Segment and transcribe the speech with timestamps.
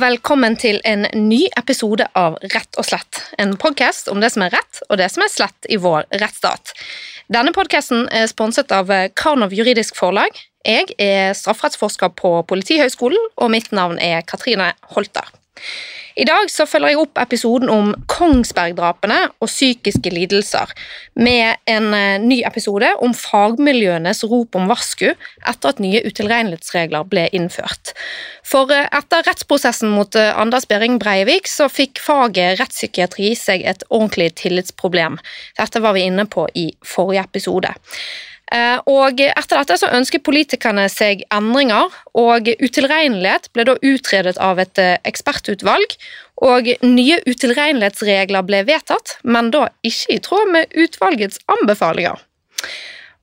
[0.00, 3.20] velkommen til en ny episode av Rett og slett.
[3.40, 6.74] En podkast om det som er rett og det som er slett i vår rettsstat.
[7.32, 10.36] Denne podkasten er sponset av Karnov juridisk forlag.
[10.66, 15.30] Jeg er strafferettsforsker på Politihøgskolen, og mitt navn er Katrine Holter.
[16.16, 20.70] I dag så følger jeg opp episoden om Kongsberg-drapene og psykiske lidelser,
[21.12, 27.26] med en eh, ny episode om fagmiljøenes rop om varsku etter at nye utilregnelighetsregler ble
[27.36, 27.92] innført.
[28.48, 33.84] For eh, etter rettsprosessen mot eh, Anders Behring Breivik så fikk faget rettspsykiatri seg et
[33.90, 35.20] ordentlig tillitsproblem.
[35.60, 37.76] Dette var vi inne på i forrige episode.
[38.54, 44.60] Eh, og etter dette så ønsket politikerne seg endringer, og utilregnelighet ble da utredet av
[44.62, 45.96] et eh, ekspertutvalg.
[46.46, 52.20] Og nye utilregnelighetsregler ble vedtatt, men da ikke i tråd med utvalgets anbefalinger.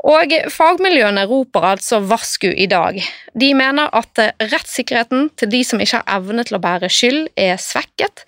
[0.03, 2.97] Og fagmiljøene roper altså varsku i dag.
[3.39, 7.29] De mener at eh, rettssikkerheten til de som ikke har evne til å bære skyld,
[7.39, 8.25] er svekket,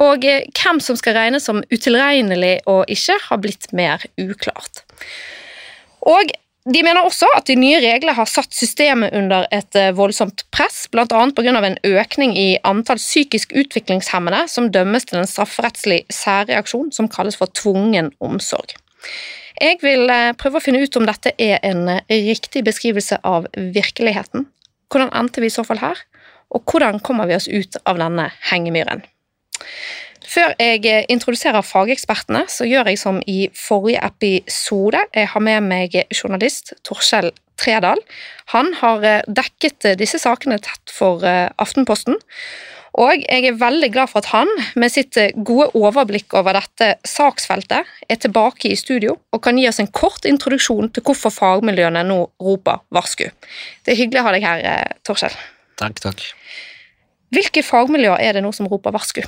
[0.00, 4.86] og hvem som skal regnes som utilregnelig og ikke, har blitt mer uklart.
[6.06, 6.30] Og
[6.68, 10.84] de mener også at de nye reglene har satt systemet under et eh, voldsomt press,
[10.92, 11.06] bl.a.
[11.06, 11.54] pga.
[11.64, 17.48] en økning i antall psykisk utviklingshemmede som dømmes til en strafferettslig særreaksjon som kalles for
[17.56, 18.76] tvungen omsorg.
[19.58, 24.44] Jeg vil eh, prøve å finne ut om dette er en riktig beskrivelse av virkeligheten.
[24.92, 26.04] Hvordan endte vi i så fall her,
[26.52, 29.04] og hvordan kommer vi oss ut av denne hengemyren?
[30.28, 35.00] Før jeg eh, introduserer fagekspertene, så gjør jeg som i forrige episode.
[35.14, 38.02] Jeg har med meg journalist Torskjell Tredal.
[38.52, 42.20] Han har eh, dekket eh, disse sakene tett for Aftenposten.
[42.98, 44.48] Og jeg er veldig glad for at han,
[44.80, 45.14] med sitt
[45.46, 50.26] gode overblikk over dette saksfeltet, er tilbake i studio og kan gi oss en kort
[50.26, 53.28] introduksjon til hvorfor fagmiljøene nå roper varsku.
[53.84, 55.36] Det er hyggelig å ha deg her, Torskjell.
[55.78, 56.24] Takk, takk.
[57.36, 59.22] Hvilke fagmiljøer er det nå som roper varsku?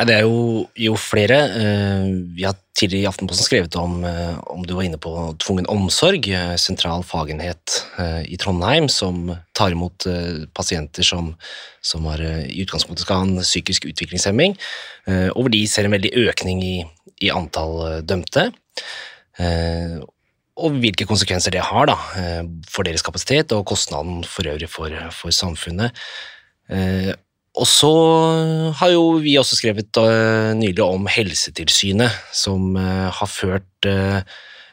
[0.00, 1.38] Det er jo, jo, flere.
[1.60, 2.06] Eh,
[2.36, 5.12] vi har tidligere i Aftenposten skrevet om, eh, om du var inne på
[5.42, 7.84] tvungen omsorg, eh, sentral fagenhet
[8.24, 10.06] i Trondheim, som tar imot
[10.54, 11.34] pasienter som,
[11.82, 14.56] som har, i utgangspunktet skal ha en psykisk utviklingshemming,
[15.34, 16.76] og hvor de ser en veldig økning i,
[17.20, 18.50] i antall dømte.
[20.60, 21.96] Og hvilke konsekvenser det har da,
[22.68, 25.92] for deres kapasitet og kostnaden for øvrig for, for samfunnet.
[27.60, 27.90] Og så
[28.80, 34.22] har jo vi også skrevet uh, nylig om Helsetilsynet, som uh, har ført uh,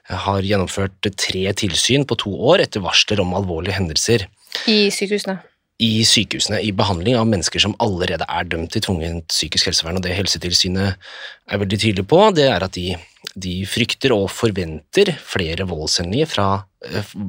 [0.07, 4.23] har gjennomført tre tilsyn på to år etter varsler om alvorlige hendelser.
[4.71, 5.41] I sykehusene?
[5.77, 9.99] I sykehusene, i behandling av mennesker som allerede er dømt til tvungent psykisk helsevern.
[9.99, 12.95] Og det Helsetilsynet er veldig tydelig på, det er at de,
[13.37, 16.47] de frykter og forventer flere voldshandlinger fra,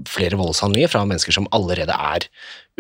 [0.08, 2.24] flere voldshandlinger fra mennesker som allerede er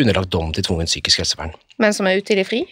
[0.00, 1.52] underlagt dom til tvungent psykisk helsevern.
[1.76, 2.64] Men som er ute i det fri?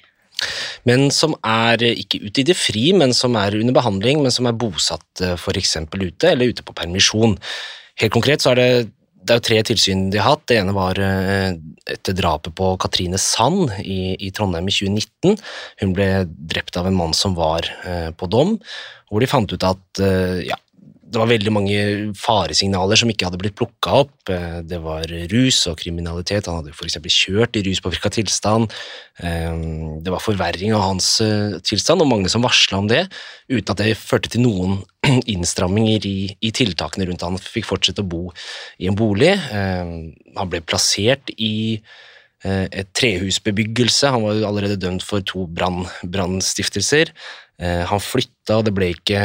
[0.88, 4.48] Men som er ikke ute i det fri, men som er under behandling, men som
[4.48, 5.76] er bosatt eh, f.eks.
[5.96, 7.36] ute, eller ute på permisjon.
[8.00, 8.70] Helt konkret så er det,
[9.26, 10.44] det er jo tre tilsyn de har hatt.
[10.48, 11.56] Det ene var eh,
[11.97, 15.41] etter drapet på Katrine Sand i, i, Trondheim i 2019.
[15.82, 18.56] Hun ble drept av en mann som var eh, på dom,
[19.10, 20.00] hvor de fant ut at
[20.42, 20.56] ja,
[21.16, 21.77] det var veldig mange
[22.21, 24.28] faresignaler som ikke hadde blitt plukka opp.
[24.28, 26.44] Eh, det var rus og kriminalitet.
[26.50, 26.99] Han hadde f.eks.
[27.09, 28.75] kjørt i ruspåvirka tilstand.
[29.25, 29.54] Eh,
[30.04, 33.06] det var forverring av hans eh, tilstand, og mange som varsla om det,
[33.49, 34.82] uten at det førte til noen
[35.32, 38.27] innstramminger i, i tiltakene rundt han fikk fortsette å bo
[38.77, 39.33] i en bolig.
[39.56, 41.81] Han ble plassert i
[42.44, 44.12] et trehusbebyggelse.
[44.12, 47.15] Han var allerede dømt for to brannstiftelser.
[47.56, 49.25] Han flytta, og det ble ikke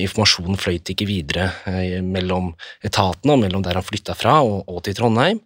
[0.00, 2.52] Informasjonen fløyt ikke videre eh, mellom
[2.84, 5.42] etatene og mellom der han flytta fra og, til Trondheim.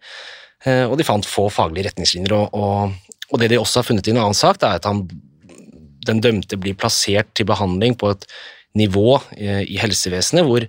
[0.64, 2.34] Eh, og de fant få faglige retningslinjer.
[2.37, 2.93] Og,
[3.31, 5.04] og, det de også har funnet i en annen sak, er at han,
[6.06, 8.28] den dømte blir plassert til behandling på et
[8.78, 10.69] nivå eh, i helsevesenet hvor,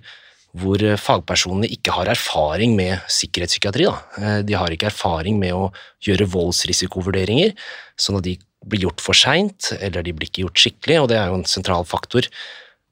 [0.58, 3.86] hvor fagpersonene ikke har erfaring med sikkerhetspsykiatri.
[3.86, 4.38] Da.
[4.48, 5.68] De har ikke erfaring med å
[6.02, 7.54] gjøre voldsrisikovurderinger,
[8.00, 11.20] sånn at de blir gjort for seint, eller de blir ikke gjort skikkelig, og det
[11.20, 12.26] er jo en sentral faktor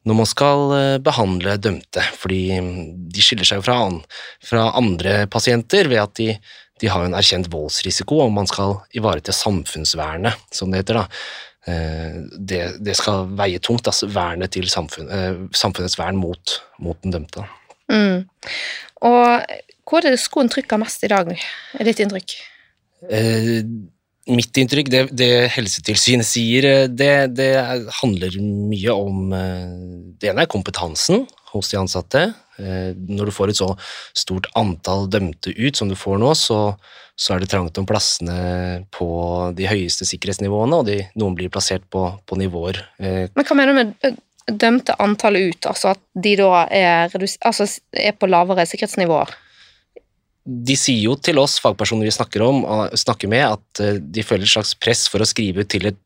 [0.06, 2.79] når man skal eh, behandle dømte, fordi mm,
[3.12, 3.81] de skiller seg fra,
[4.44, 6.29] fra andre pasienter ved at de,
[6.82, 11.03] de, har en erkjent voldsrisiko, og man skal ivareta samfunnsvernet, som det heter.
[11.03, 11.06] da.
[11.67, 17.00] Eh, det, det skal veie tungt, altså vernet til samfunn, eh, samfunnets vern mot, mot
[17.03, 17.47] den dømte.
[17.91, 18.26] Mm.
[19.06, 19.56] Og
[19.87, 22.38] hvor er det skoen trykker mest i dag, er ditt inntrykk?
[23.11, 23.62] Eh,
[24.32, 27.52] mitt inntrykk, det, det, Helsetilsynet sier, eh, det, det,
[28.00, 29.70] handler mye om eh,
[30.19, 31.26] Det ene er kompetansen.
[31.56, 32.20] hos de ansatte.
[32.58, 33.70] Eh, når du får et så
[34.17, 36.75] stort antall dømte ut som du får nå, så,
[37.17, 39.08] så er det trangt om plassene på
[39.56, 42.82] de høyeste sikkerhetsnivåene, og de, noen blir plassert på, på nivåer.
[42.99, 44.20] Men hva mener du med
[44.61, 49.32] dømte antallet ut, altså at de da er, altså er på lavere sikkerhetsnivåer?
[50.46, 52.62] De sier jo til oss fagpersoner vi snakker, om,
[52.94, 56.02] snakker med, at eh, de føler et slags press for å skrive ut til et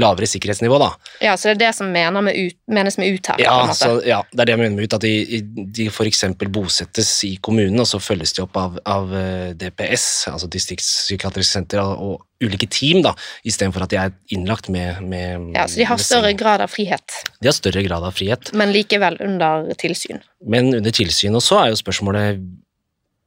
[0.00, 0.78] lavere sikkerhetsnivå.
[0.80, 0.88] da.
[1.20, 3.42] Ja, Så det er det som mener med ut, menes med ut her?
[3.42, 4.96] Ja, så, ja, det er det jeg mener med ut.
[4.96, 5.42] At de,
[5.76, 6.24] de f.eks.
[6.48, 11.84] bosettes i kommunen, og så følges de opp av, av eh, DPS, altså distriktspsykiatrisk senter,
[11.84, 13.12] og ulike team, da,
[13.46, 17.20] istedenfor at de er innlagt med, med Ja, Så de har større grad av frihet?
[17.38, 18.54] De har større grad av frihet.
[18.56, 20.24] Men likevel under tilsyn?
[20.42, 22.40] Men under tilsyn også er jo spørsmålet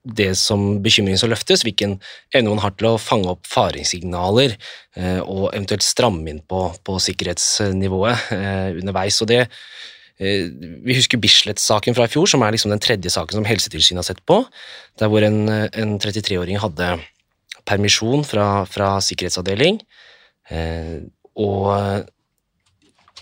[0.06, 1.98] det som bekymringen som løftes, hvilken
[2.36, 7.00] evne man har til å fange opp faringssignaler eh, og eventuelt stramme inn på, på
[7.08, 9.18] sikkerhetsnivået eh, underveis.
[9.26, 9.42] og det
[10.22, 10.46] eh,
[10.86, 14.10] vi husker Bislett-saken fra i fjor, som er liksom den tredje saken som Helsetilsynet har
[14.14, 14.44] sett på.
[15.02, 16.96] Der hvor en, en 33-åring hadde
[17.66, 19.82] permisjon fra, fra sikkerhetsavdeling
[21.42, 21.70] og,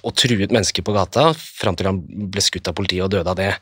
[0.04, 3.40] og truet mennesker på gata fram til han ble skutt av politiet og døde av
[3.40, 3.54] det.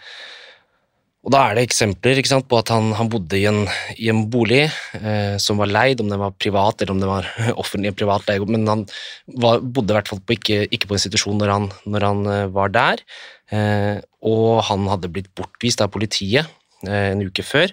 [1.21, 3.62] Og Da er det eksempler sant, på at han, han bodde i en,
[3.94, 4.63] i en bolig
[4.97, 7.27] eh, som var leid, om den var privat eller om den var
[7.62, 8.88] offentlig privat leie, men han
[9.44, 12.47] var, bodde i hvert fall på ikke, ikke, på institusjon når han, når han eh,
[12.56, 13.03] var der.
[13.53, 16.50] Eh, og han hadde blitt bortvist av politiet
[16.88, 17.69] eh, en uke før,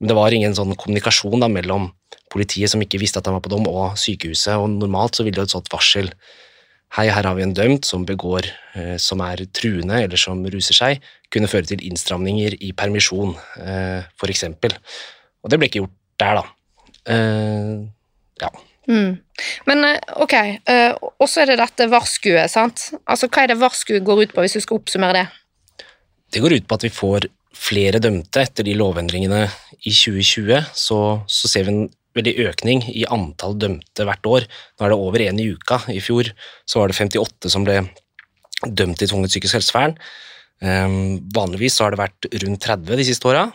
[0.00, 1.88] men det var ingen sånn kommunikasjon da, mellom
[2.30, 4.58] politiet, som ikke visste at han var på dom, og sykehuset.
[4.60, 6.12] og Normalt så ville et sånt varsel
[6.96, 10.74] Hei, her har vi en dømt som begår, eh, som er truende eller som ruser
[10.74, 14.48] seg, kunne føre til innstramninger i permisjon, eh, f.eks.
[14.50, 16.42] Og det ble ikke gjort der, da.
[17.14, 17.76] Eh,
[18.42, 18.50] ja.
[18.90, 19.12] Mm.
[19.70, 19.86] Men
[20.18, 20.34] ok,
[21.20, 22.88] og så er det dette varskuet, sant?
[23.06, 25.86] Altså, Hva er det varskuet går ut på, hvis du skal oppsummere det?
[26.34, 29.44] Det går ut på at vi får flere dømte etter de lovendringene
[29.84, 30.58] i 2020.
[30.74, 30.98] Så,
[31.30, 34.46] så ser vi en veldig økning i antall dømte hvert år.
[34.76, 35.82] Nå er det over én i uka.
[35.92, 36.32] I fjor
[36.68, 37.82] så var det 58 som ble
[38.66, 39.96] dømt i tvunget psykisk helsevern.
[40.60, 43.48] Um, vanligvis så har det vært rundt 30 de siste åra.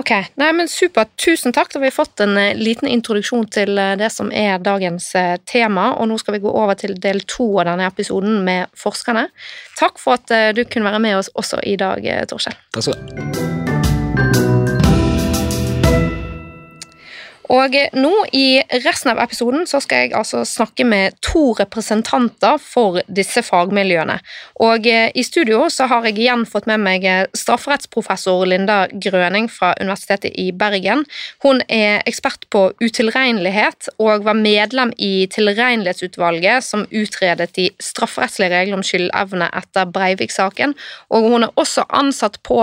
[0.00, 1.10] Ok, Nei, men Supert.
[1.20, 1.72] Tusen takk.
[1.72, 5.36] Da har vi fått en uh, liten introduksjon til uh, det som er dagens uh,
[5.44, 5.90] tema.
[5.98, 9.28] og Nå skal vi gå over til del to av denne episoden med forskerne.
[9.80, 12.60] Takk for at du kunne være med oss også i dag, Torskjell.
[12.72, 13.49] Takk skal du ha.
[17.50, 23.00] Og nå i resten av episoden så skal jeg altså snakke med to representanter for
[23.10, 24.20] disse fagmiljøene.
[24.62, 29.48] Og eh, i studio så har jeg igjen fått med meg eh, strafferettsprofessor Linda Grøning
[29.50, 31.02] fra Universitetet i Bergen.
[31.42, 38.78] Hun er ekspert på utilregnelighet og var medlem i Tilregnelighetsutvalget som utredet de strafferettslige reglene
[38.78, 40.76] om skyldevne etter Breivik-saken,
[41.10, 42.62] og hun er også ansatt på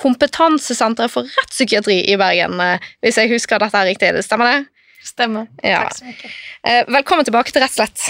[0.00, 4.12] Kompetansesenteret for rettspsykiatri i Bergen, eh, hvis jeg husker dette er riktig.
[4.24, 4.86] Stemmer det?
[5.04, 5.48] Stemmer.
[5.64, 5.82] Ja.
[5.84, 6.30] Takk så mye.
[6.64, 8.06] Eh, velkommen tilbake til Rettslett.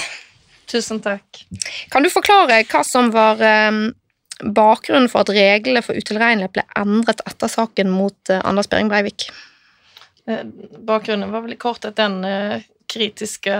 [0.70, 1.42] Tusen takk.
[1.90, 3.80] Kan du forklare hva som var eh,
[4.40, 9.26] bakgrunnen for at reglene for utilregnelighet ble endret etter saken mot Anders Behring Breivik?
[10.86, 12.20] Bakgrunnen var vel i korthet den
[12.90, 13.54] kritiske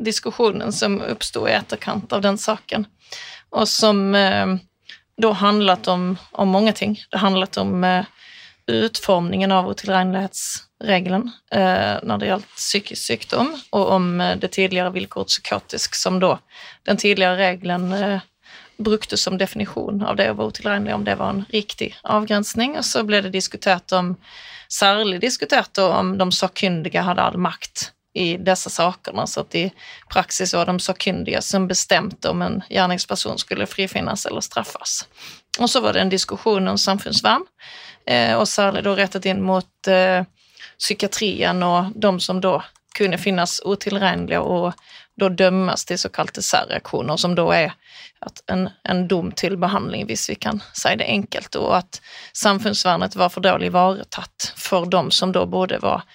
[0.00, 2.86] diskusjonen som oppsto i etterkant av den saken,
[3.52, 4.00] og som
[5.20, 6.98] da handlet om, om många ting.
[7.10, 8.04] Det handlet om eh,
[8.66, 15.32] utformningen av otilregnelighetsregelen eh, når det gjaldt psykisk sykdom, og om eh, det tidligere vilkåret
[15.32, 16.38] psykotisk, som da
[16.88, 18.20] den tidligere regelen eh,
[18.76, 22.78] brukte som definisjon av det å være utilregnelig, om det var en riktig avgrensning.
[22.80, 24.14] Og så ble det diskutert om,
[24.72, 29.72] særlig diskutert om de sakkyndige hadde all makt i dessa sakerna så att i
[30.08, 35.08] praxis var de sakkunniga som bestemte om en gärningsperson skulle frifinnas eller straffas.
[35.58, 37.42] Og så var det en diskusjon om samfunnsvern,
[38.06, 40.22] eh, og særlig da rettet inn mot eh,
[40.78, 42.60] psykiatrien og de som da
[42.94, 44.72] kunne finnes utilregnelige og
[45.18, 47.74] da dømmes til såkalte særreaksjoner, som da er
[48.50, 52.00] en, en, dom til behandling, hvis vi kan si det enkelt, og at
[52.32, 56.06] samfunnsvernet var for dårlig ivaretatt for de som da både var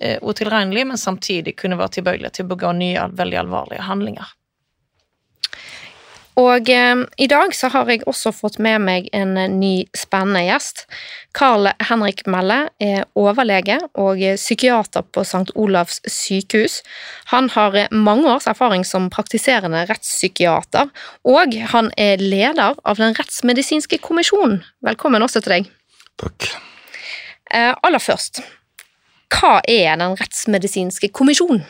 [0.00, 4.36] utilregnelig, eh, men samtidig kunne være tilbøyelig til å begå nye, veldig alvorlige handlinger.
[6.40, 10.44] Og eh, i dag så har jeg også fått med meg en eh, ny spennende
[10.46, 10.86] gjest.
[11.36, 15.52] Carl Henrik Melle er overlege og psykiater på St.
[15.58, 16.80] Olavs sykehus.
[17.34, 20.90] Han har mange års erfaring som praktiserende rettspsykiater,
[21.28, 24.62] og han er leder av Den rettsmedisinske kommisjonen.
[24.86, 25.70] Velkommen også til deg.
[26.20, 26.50] Takk.
[27.50, 28.42] Eh, aller først,
[29.30, 31.62] hva er Den rettsmedisinske kommisjonen?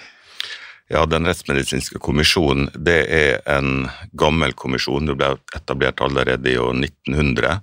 [0.91, 5.07] Ja, Den rettsmedisinske kommisjonen det er en gammel kommisjon.
[5.07, 7.61] Det ble etablert allerede i år 1900.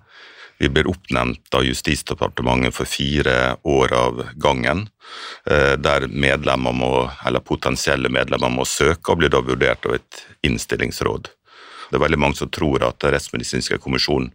[0.58, 4.88] Vi blir oppnevnt av Justisdepartementet for fire år av gangen,
[5.46, 10.24] eh, der medlemmer må, eller potensielle medlemmer må søke og blir da vurdert av et
[10.48, 11.30] innstillingsråd.
[11.90, 14.32] Det er veldig mange som tror at Rettsmedisinske kommisjonen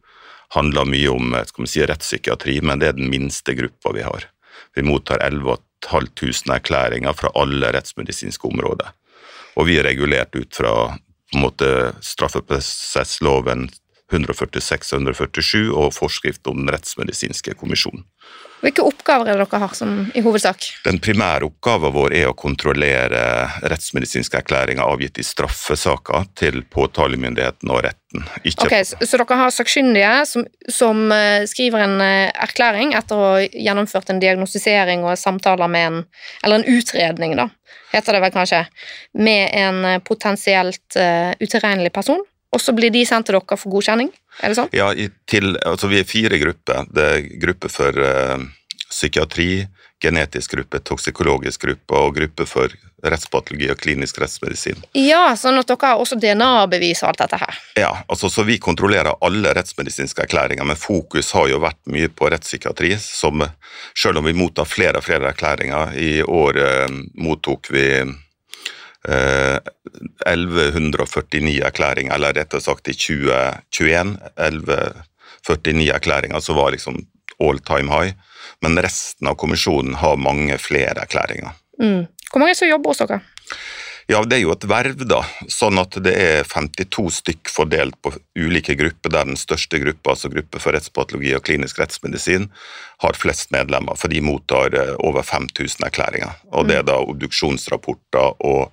[0.55, 4.07] handler mye om eh, skal vi si, rettspsykiatri, men det er den minste gruppa vi
[4.07, 4.29] har.
[4.75, 8.93] Vi mottar 11 500 erklæringer fra alle rettsmedisinske områder.
[9.59, 10.75] Og vi er regulert ut fra
[11.33, 11.69] på en måte,
[12.05, 13.71] straffeprosessloven
[14.13, 18.05] 146 og 147 og forskrift om rettsmedisinske kommisjonen.
[18.63, 20.69] Hvilke oppgaver er det dere har som, i hovedsak?
[20.85, 23.23] Den primære oppgaven vår er å kontrollere
[23.67, 28.23] rettsmedisinske erklæringer avgitt i straffesaker til påtalemyndigheten og retten.
[28.47, 33.19] Ikke ok, så, så, dere har sakkyndige som, som, eh, skriver en eh, erklæring etter
[33.19, 36.01] å ha gjennomført en diagnostisering og samtaler med en
[36.45, 37.49] Eller en utredning, da,
[37.91, 38.63] heter det vel kanskje,
[39.19, 42.23] med en eh, potensielt uh, utilregnelig person?
[42.53, 44.13] Og så blir de sendt til dere for godkjenning?
[44.41, 44.73] Er det sånn?
[44.77, 44.91] Ja,
[45.29, 46.89] til, altså vi er fire grupper.
[46.93, 48.45] Det er gruppe for uh,
[48.91, 49.65] psykiatri,
[50.03, 54.83] genetisk gruppe, toksikologisk gruppe og gruppe for rettspatologi og klinisk rettsmedisin.
[54.99, 57.61] Ja, sånn at dere har også DNA-bevis og alt dette her?
[57.81, 62.31] Ja, altså så vi kontrollerer alle rettsmedisinske erklæringer, men fokus har jo vært mye på
[62.31, 63.43] rettspsykiatri, som
[63.99, 67.87] selv om vi mottar flere og flere erklæringer, i år uh, mottok vi
[69.09, 76.97] 1149 eh, erklæringer, eller rettere sagt i 2021 1149 erklæringer, som var liksom
[77.43, 78.15] all time high.
[78.63, 81.51] Men resten av kommisjonen har mange flere erklæringer.
[81.83, 82.07] Mm.
[82.31, 83.21] Hvor mange som jobber hos dere?
[84.11, 85.21] Ja, Det er jo et verv, da.
[85.51, 90.31] Sånn at det er 52 stykk fordelt på ulike grupper, der den største gruppa, altså
[90.33, 92.49] gruppe for rettspatologi og klinisk rettsmedisin,
[93.05, 96.35] har flest medlemmer, for de mottar eh, over 5000 erklæringer.
[96.53, 98.73] Og Det er da obduksjonsrapporter og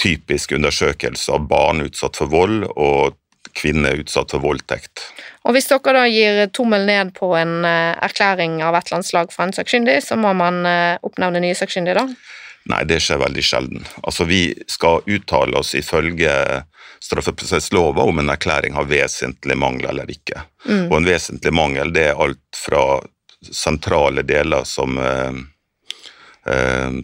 [0.00, 3.16] typisk undersøkelse av barn utsatt for vold og
[3.56, 5.02] kvinner utsatt for voldtekt.
[5.44, 9.48] Og Hvis dere da gir tommel ned på en uh, erklæring av et landslag fra
[9.48, 12.06] en sakkyndig, så må man uh, oppnevne nye sakkyndige da?
[12.70, 13.86] Nei, det skjer veldig sjelden.
[14.04, 16.32] Altså, Vi skal uttale oss ifølge
[17.00, 20.44] straffeprosesslova om en erklæring har vesentlig mangel eller ikke.
[20.68, 20.90] Mm.
[20.90, 23.00] Og en vesentlig mangel det er alt fra
[23.40, 25.32] sentrale deler som Eh,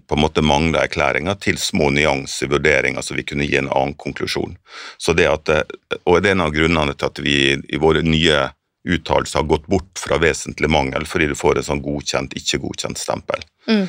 [0.06, 3.70] på en måte mangla erklæringa til små nyanser i vurderinga, så vi kunne gi en
[3.70, 4.56] annen konklusjon.
[4.98, 8.02] Så det at, eh, og det er en av grunnene til at vi i våre
[8.06, 8.48] nye
[8.86, 13.42] uttalelser har gått bort fra vesentlig mangel, fordi du får en sånn godkjent, ikke godkjent-stempel.
[13.66, 13.86] Mm.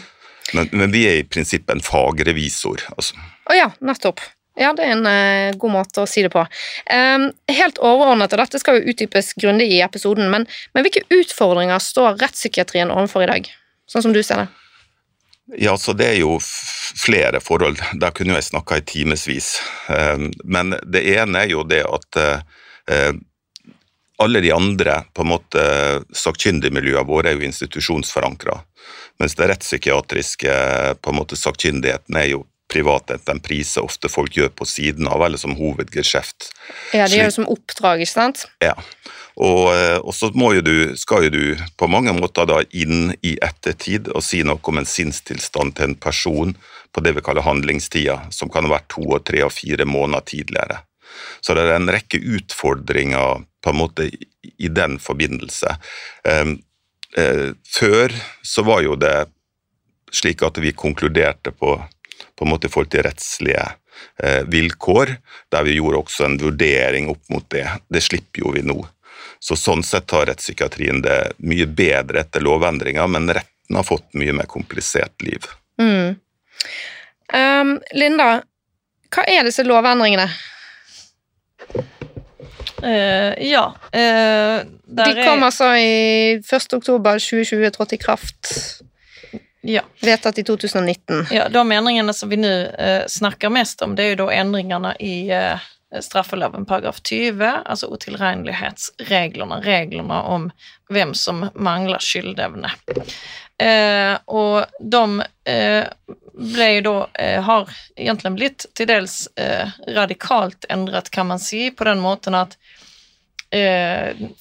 [0.55, 2.87] Men, men, vi er i prinsippet en fagrevisor.
[2.95, 3.19] altså.
[3.51, 4.23] Å ja, nettopp.
[4.57, 6.41] Ja, det er en eh, god måte å si det på.
[6.89, 11.83] Um, helt overordnet, og dette skal jo utdypes grundig i episoden, men, men hvilke utfordringer
[11.83, 13.51] står rettspsykiatrien overfor i dag,
[13.85, 14.66] sånn som du ser det?
[15.55, 16.39] Ja, så Det er jo
[16.95, 17.79] flere forhold.
[18.01, 19.61] Der kunne jeg snakka i timevis.
[19.89, 23.13] Ehm, men det ene er jo det at eh,
[24.19, 25.63] alle de andre på en måte
[26.11, 28.59] sakkyndigmiljøene våre er jo institusjonsforankra.
[29.21, 30.53] Mens det rettspsykiatriske
[31.01, 35.23] på en måte sakkyndigheten er jo privat den priser ofte folk gjør på siden av,
[35.25, 36.51] eller som hovedgeskjeft.
[36.95, 38.45] Ja, de gjør det som oppdrag, ikke sant?
[38.63, 38.75] Ja.
[39.37, 44.09] Og, eh, og så du, skal jo du på mange måter da inn i ettertid
[44.09, 46.55] og si noe om en sinnstilstand til en person
[46.91, 50.25] på det vi kaller handlingstida, som kan ha vært to og tre og fire måneder
[50.25, 50.81] tidligere.
[51.41, 55.77] Så det er en rekke utfordringer på en måte i den forbindelse.
[56.25, 56.57] Ehm,
[57.17, 59.27] eh, før så var jo det
[60.11, 61.77] slik at vi konkluderte på
[62.37, 63.63] på en måte i forhold til rettslige
[64.23, 65.15] eh, vilkår,
[65.51, 67.65] der vi gjorde også en vurdering opp mot det.
[67.89, 68.77] Det slipper jo vi nå.
[69.39, 74.33] Så Sånn sett har rettspsykiatrien det mye bedre etter lovendringa, men retten har fått mye
[74.37, 75.45] mer komplisert liv.
[75.81, 76.17] Mm.
[77.33, 78.29] Um, Linda,
[79.13, 80.27] hva er disse lovendringene?
[82.77, 85.45] Uh, ja uh, De kom er...
[85.47, 85.95] altså i
[86.37, 86.75] 1.
[86.77, 88.51] oktober 2020, trådte i kraft
[89.61, 89.81] Ja.
[90.01, 91.25] Vedtatt i 2019.
[91.31, 94.93] Ja, De endringene som vi nå eh, snakker mest om, det er jo da endringene
[95.03, 95.65] i eh,
[96.01, 100.49] straffeloven paragraf 20, altså utilregnelighetsreglene, reglene om
[100.93, 102.71] hvem som mangler skyldevne.
[103.57, 105.03] Eh, og de
[105.49, 105.87] eh,
[106.37, 111.87] ble da eh, har egentlig blitt til dels eh, radikalt endret, kan man si, på
[111.87, 112.57] den måten at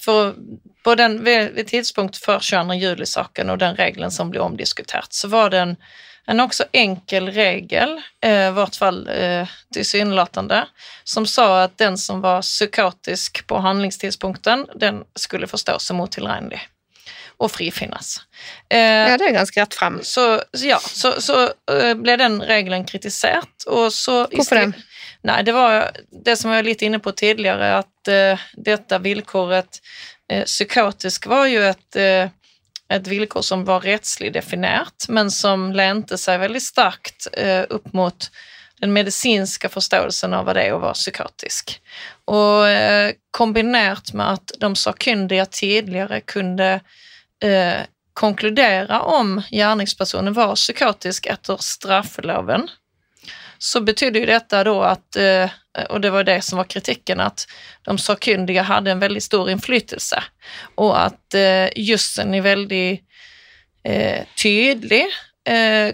[0.03, 0.35] for
[0.87, 2.75] på den, ved, ved tidspunkt før 22.
[2.79, 5.73] juli-saken og den regelen som ble omdiskutert, så var det en,
[6.31, 10.61] en nokså enkel regel, eh, i hvert fall eh, tilsynelatende,
[11.03, 16.63] som sa at den som var psykotisk på handlingstidspunkten, den skulle forstås som utilregnelig
[17.37, 18.21] og frifinnes.
[18.71, 19.99] Eh, ja, det er ganske rett frem.
[20.07, 20.23] Så,
[20.63, 24.86] ja, så, så eh, ble den regelen kritisert, og så Hvorfor det?
[25.21, 25.91] Nei, det var
[26.25, 29.81] det som jeg var litt inne på tidligere, at uh, dette villkoret,
[30.29, 32.29] eh, psykotisk var ju ett, eh,
[32.89, 38.31] ett villkor som var rättsligt definierat men som länte sig väldigt starkt eh, upp mot
[38.79, 41.81] den medicinska förståelsen av vad det är att vara psykotisk.
[42.25, 46.79] Och eh, kombinerat med att de sakkunniga tidigare kunde
[47.43, 47.81] eh,
[48.13, 52.69] konkludera om gärningspersonen var psykotisk efter straffeloven
[53.59, 55.49] så betydde ju detta då att, eh,
[55.89, 57.47] och det var det som var kritiken, att
[57.81, 60.23] de sakkunniga hade en väldigt stor inflytelse
[60.75, 63.01] och att eh, jussen är väldigt
[63.83, 65.05] eh, tydlig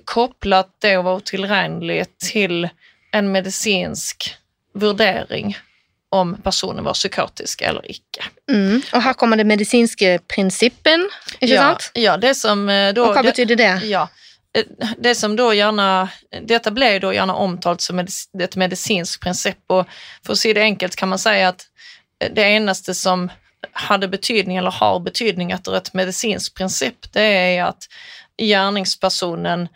[0.05, 2.69] kopplat det att vara otillräknelig till
[3.11, 4.35] en medicinsk
[4.73, 5.57] vurdering
[6.09, 8.25] om personen var psykotisk eller ikke.
[8.51, 8.81] Mm.
[8.93, 11.05] Og her kommer det medisinske prinsippen,
[11.39, 11.91] ikke ja, sant?
[11.93, 13.05] Ja, det som da...
[13.05, 13.71] Og hva betydde det?
[13.91, 14.07] Ja,
[14.97, 15.85] det som da gjerne
[16.45, 19.89] Dette ble jo da gjerne omtalt som et medisinsk prinsipp, og
[20.25, 21.65] for å si det enkelt kan man si at
[22.23, 23.29] det eneste som
[23.87, 27.87] hadde betydning eller har betydning etter et medisinsk prinsipp, det er at
[28.41, 29.67] gjerningspersonen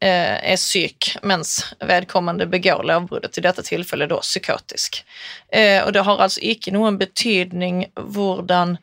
[0.00, 5.04] eh, syk mens vedkommende begår lovbruddet, i dette tilfellet da psykotisk.
[5.48, 8.76] Eh, och det har altså ikke noen betydning hvordan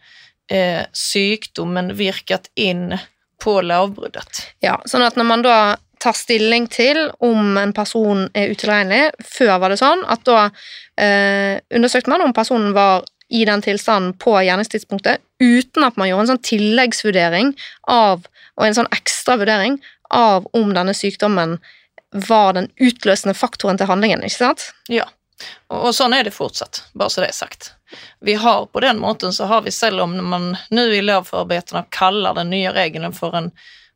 [0.52, 2.98] eh, sykdommen virkat in
[3.44, 4.46] på lovbruddet.
[4.64, 5.58] Ja, sånn at når man da
[6.04, 10.50] tar stilling til om en person er utilregnelig Før var det sånn at da
[11.00, 16.28] eh, undersøkte man om personen var i den tilstanden på gjerningstidspunktet, uten at man gjorde
[16.28, 17.54] en sånn tilleggsvurdering
[17.90, 18.28] av,
[18.60, 19.80] og en sånn ekstra vurdering
[20.14, 21.56] av om denne sykdommen
[22.28, 24.22] var den utløsende faktoren til handlingen.
[24.22, 24.68] ikke sant?
[24.92, 25.08] Ja,
[25.68, 27.72] og, sånn er det fortsatt, bare så det er sagt.
[28.26, 32.38] Vi har på den måten så har vi, selv om man nu i lovförarbetena kallar
[32.40, 33.52] den nya regeln for en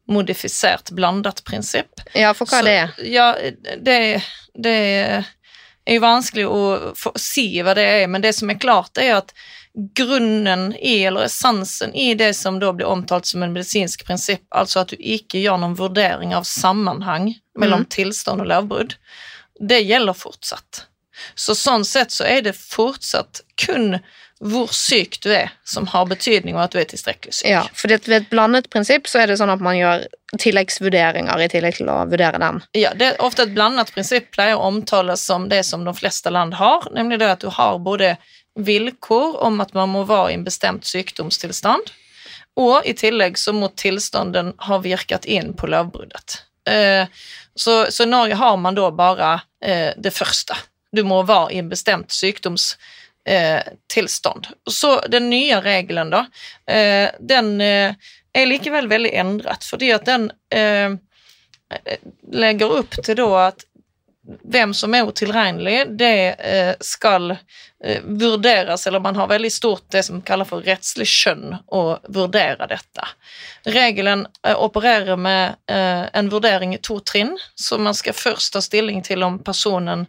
[0.08, 2.02] modifisert blandat princip.
[2.14, 3.10] Ja, for hva så, det?
[3.12, 3.28] Ja,
[3.84, 4.24] det,
[4.56, 4.78] det
[5.88, 9.34] er jo vanskelig å si hva det er, men det som er klart, er at
[9.96, 14.82] grunnen i, eller essensen i det som da blir omtalt som en medisinsk prinsipp, altså
[14.82, 17.90] at du ikke gjør noen vurdering av sammenheng mellom mm.
[17.94, 18.96] tilstand og lovbrudd,
[19.60, 20.88] det gjelder fortsatt.
[21.36, 24.00] Så sånn sett så er det fortsatt kun
[24.38, 27.48] hvor syk du er, som har betydning, og at du er tilstrekkelig syk.
[27.50, 30.06] Ja, for ved et blandet prinsipp så er det sånn at man gjør
[30.38, 32.62] tilleggsvurderinger i tillegg til å vurdere den.
[32.78, 36.34] Ja, det er ofte et blandet prinsipp pleier å omtales som det som de fleste
[36.34, 38.14] land har, nemlig det at du har både
[38.58, 41.90] vilkår om at man må være i en bestemt sykdomstilstand,
[42.58, 46.42] og i tillegg så må tilstanden ha virket inn på lovbruddet.
[46.70, 47.06] Eh,
[47.58, 50.58] så, så i Norge har man da bare eh, det første.
[50.92, 54.48] Du må være i en bestemt sykdomstilstand.
[54.48, 56.26] Eh, så den nye regelen, da,
[56.68, 57.96] eh, den eh,
[58.34, 60.92] er likevel veldig endret, fordi at den eh,
[62.32, 63.64] legger opp til da at
[64.44, 66.36] hvem som er utilregnelig, det
[66.84, 67.38] skal
[68.04, 73.08] vurderes, eller man har veldig stort det som kalles for rettslig skjønn å vurdere dette.
[73.72, 79.24] Regelen opererer med en vurdering i to trinn, så man skal først ta stilling til
[79.24, 80.04] om personen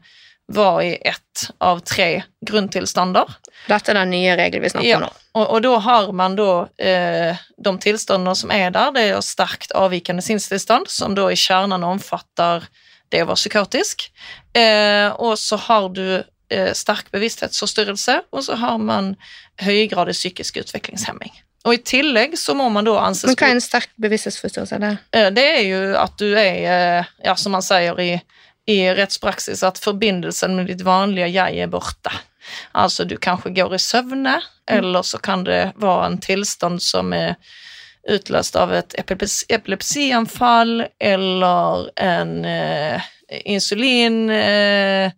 [0.53, 3.29] var i ett av tre grunntilstander.
[3.69, 5.11] Dette er den nye regelen vi snakker om nå.
[5.13, 9.21] Ja, og, og, da har man da eh, de tilstandene som er der, det er
[9.25, 12.65] sterkt avvikende sinnstilstand, som da i kjernen omfatter
[13.13, 14.09] det å være psykotisk.
[14.57, 19.15] Eh, og så har du eh, sterk bevissthetsforstyrrelse, og så har man
[19.61, 21.37] høygradig psykisk utviklingshemming.
[21.69, 24.81] Og i tillegg så må man da anses Men hva er en sterk bevissthetsforstyrrelse?
[24.81, 24.93] Det?
[25.13, 28.13] Eh, det er jo at du er, eh, ja, som man sier i
[28.69, 32.13] i rettspraksis at forbindelsen med ditt vanlige jeg er borte.
[32.77, 34.75] Altså du kanskje går i søvne, mm.
[34.79, 37.37] eller så kan det være en tilstand som er
[38.09, 43.09] utløst av et epilepsianfall eller en eh,
[43.45, 44.29] insulin...
[44.33, 45.11] Eh,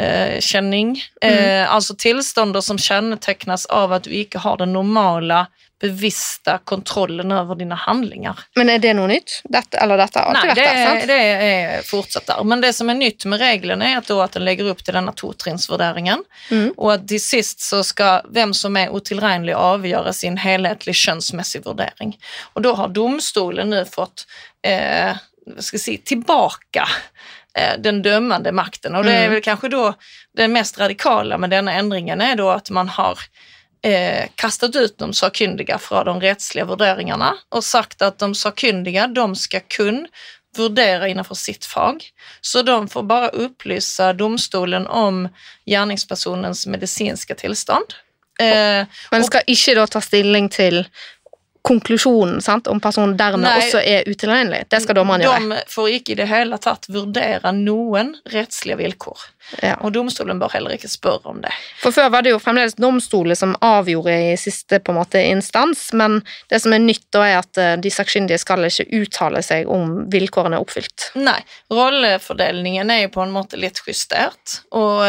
[0.00, 0.96] mm.
[1.22, 5.46] eh, alltså tillstånd som kännetecknas av att du inte har den normala
[5.80, 8.38] bevisste kontrollen over dine handlinger.
[8.56, 9.38] Men er det noe nytt?
[9.48, 11.06] Dette, eller dette har Nei, vært der, sant?
[11.08, 12.42] det er fortsatt der.
[12.44, 15.14] Men det som er nytt med reglene, er at, at den legger opp til denne
[15.16, 16.68] totrinnsvurderingen, mm.
[16.76, 22.12] og at til sist så skal hvem som er utilregnelig, avgjøre sin helhetlig skjønnsmessig vurdering.
[22.54, 24.26] Og da har domstolen nå fått
[24.66, 25.16] eh,
[25.64, 26.98] si, tilbake eh,
[27.78, 28.94] den dømmende makten.
[28.94, 29.34] Og det er mm.
[29.34, 29.86] vel kanskje da
[30.38, 33.22] det mest radikale med denne endringen er da at man har
[33.82, 39.26] eh, kastat ut de sakkyndige fra de rettslige vurderingene og sagt at de sakkyndige de
[39.38, 40.04] skal kun
[40.56, 42.02] vurdere innenfor sitt fag,
[42.40, 45.28] så de får bare opplyse domstolen om
[45.70, 47.94] gjerningspersonens medisinske tilstand.
[48.40, 50.82] Eh, Men skal ikke da ta stilling til
[51.62, 53.58] konklusjonen sant, om personen dermed Nei.
[53.60, 54.64] også er utilregnelig.
[54.72, 55.42] Det skal dommeren gjøre.
[55.50, 59.26] De får ikke i det hele tatt vurdere noen rettslige vilkår.
[59.64, 59.74] Ja.
[59.84, 61.52] Og domstolen bør heller ikke spørre om det.
[61.82, 65.88] For Før var det jo fremdeles domstoler som avgjorde i siste på en måte instans,
[65.96, 66.20] men
[66.52, 70.04] det som er nytt da er at eh, de sakkyndige skal ikke uttale seg om
[70.12, 71.10] vilkårene er oppfylt.
[71.20, 71.40] Nei,
[71.72, 75.02] rollefordelingen er jo på en måte litt justert, og,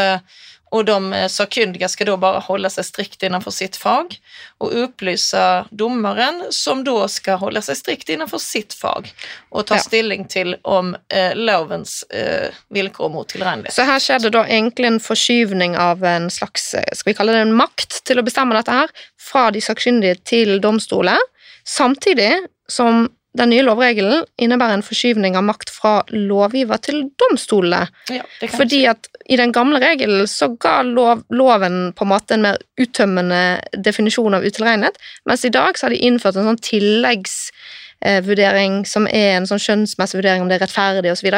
[0.72, 4.16] og de eh, sakkyndige skal da bare holde seg strikt innenfor sitt fag,
[4.64, 5.42] og opplyse
[5.76, 9.12] dommeren, som da skal holde seg strikt innenfor sitt fag,
[9.52, 9.84] og ta Ja.
[9.84, 13.76] stilling til om eh, lovens eh, vilkår mot tilregnelighet.
[13.76, 17.46] Så her skjedde da egentlig en forskyvning av en slags, eh, skal vi kalle det
[17.48, 21.20] en makt, til å bestemme dette her, fra de sakkyndige til domstoler,
[21.68, 22.34] samtidig
[22.72, 27.86] som den nye lovregelen innebærer en forskyvning av makt fra lovgiver til domstolene.
[28.12, 32.44] Ja, Fordi at i den gamle regelen så ga lov, loven på en måte en
[32.44, 34.96] mer uttømmende definisjon av utilregnet,
[35.30, 40.18] mens i dag så har de innført en sånn tilleggsvurdering som er en sånn skjønnsmessig
[40.20, 41.30] vurdering om det er rettferdig osv.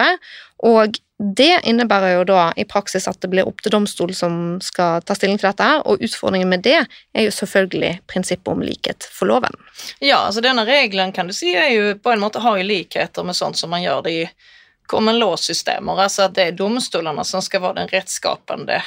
[0.65, 5.03] Og det innebærer jo da i praksis at det blir opp til domstolen som skal
[5.07, 9.31] ta stilling til dette, og utfordringen med det er jo selvfølgelig prinsippet om likhet for
[9.31, 9.55] loven.
[10.03, 13.23] Ja, altså denne regelen kan du si er jo på en måte har jo likheter
[13.23, 14.25] med sånt som man gjør det i
[14.91, 18.81] common law-systemer, altså at det er domstolene som skal være den rettsskapende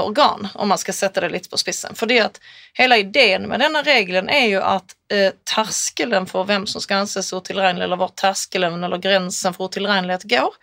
[0.00, 1.96] organ, om man skal sette det litt på spissen.
[1.96, 2.40] Fordi at
[2.76, 7.32] hele ideen med denne regelen er jo at eh, terskelen for hvem som skal anses
[7.32, 10.54] utilregnelig, eller hvor terskelen eller grensen for utilregnelighet går,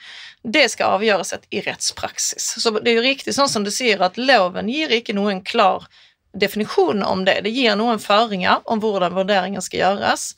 [0.43, 2.53] det skal avgjøres i rettspraksis.
[2.61, 5.87] Så det er jo riktig sånn som du sier, at loven gir ikke noen klar
[6.33, 7.41] definisjon om det.
[7.45, 10.33] Det gir noen føringer om hvordan vurderingen skal gjøres,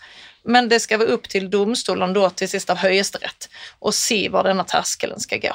[0.45, 3.47] men det skal være opp til domstolen da til sist av Høyesterett
[3.81, 5.53] å si hvor denne terskelen skal gå.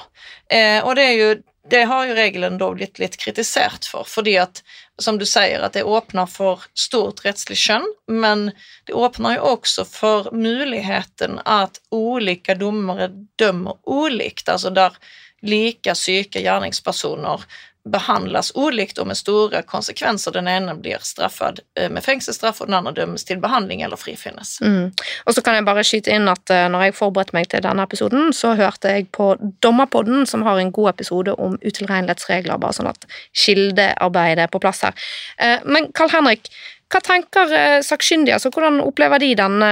[0.50, 1.28] Eh, og det, er jo,
[1.68, 4.62] det har jo regelen da blitt litt kritisert for, fordi at,
[5.00, 8.48] som du sier, at det åpner for stort rettslig skjønn, men
[8.88, 14.96] det åpner jo også for muligheten at ulike dommere dømmer ulikt, altså der
[15.44, 17.44] like syke gjerningspersoner
[17.88, 20.34] behandles ulikt og med store konsekvenser.
[20.34, 24.58] Den ene blir straffet eh, med fengselsstraff, og den andre dømmes til behandling eller frifinnes.
[24.60, 24.90] Mm.
[25.26, 27.86] Og så kan jeg bare skyte inn at eh, når jeg forberedte meg til denne
[27.88, 29.32] episoden, så hørte jeg på
[29.64, 34.84] Dommerpodden, som har en god episode om utilregnelighetsregler, bare sånn at kildearbeidet er på plass
[34.86, 35.10] her.
[35.40, 36.52] Eh, Men Karl Henrik,
[36.90, 38.34] hva tenker sakkyndige?
[38.36, 39.62] Altså, hvordan opplever de den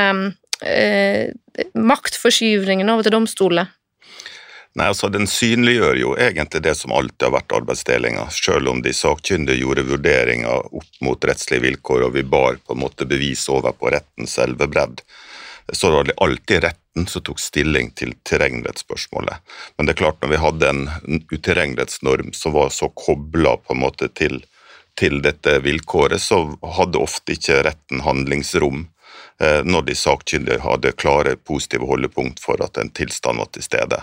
[0.62, 1.32] eh,
[1.74, 3.66] maktforskyvningen over til domstolene?
[4.78, 8.92] Nei, altså Den synliggjør jo egentlig det som alltid har vært arbeidsdelinga, selv om de
[8.94, 13.74] sakkyndige gjorde vurderinger opp mot rettslige vilkår og vi bar på en måte bevis over
[13.74, 15.02] på rettens selve bredd.
[15.72, 19.42] Så det alltid retten som tok stilling til terrengrettsspørsmålet.
[19.76, 20.84] Men det er klart, når vi hadde en
[21.32, 24.40] utilregnelighetsnorm som var så kobla på en måte til,
[24.96, 26.44] til dette vilkåret, så
[26.78, 28.86] hadde ofte ikke retten handlingsrom
[29.38, 34.00] når de sakkyndige hadde klare positive holdepunkt for at en tilstand var til stede.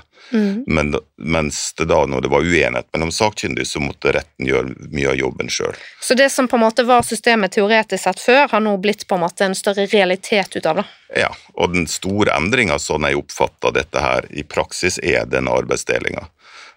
[0.65, 5.09] Men, mens det da, når det var uenighet mellom sakkyndige, så måtte retten gjøre mye
[5.11, 5.75] av jobben sjøl.
[6.01, 9.17] Så det som på en måte var systemet teoretisk sett før, har nå blitt på
[9.17, 10.87] en måte en større realitet ut av det?
[11.25, 16.25] Ja, og den store endringa, sånn jeg oppfatter dette her i praksis, er denne arbeidsdelinga.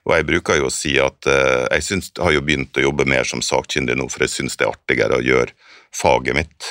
[0.09, 3.09] Og jeg bruker jo å si at eh, jeg syns, har jo begynt å jobbe
[3.09, 5.57] mer som sakkyndig nå, for jeg syns det er artigere å gjøre
[5.94, 6.68] faget mitt.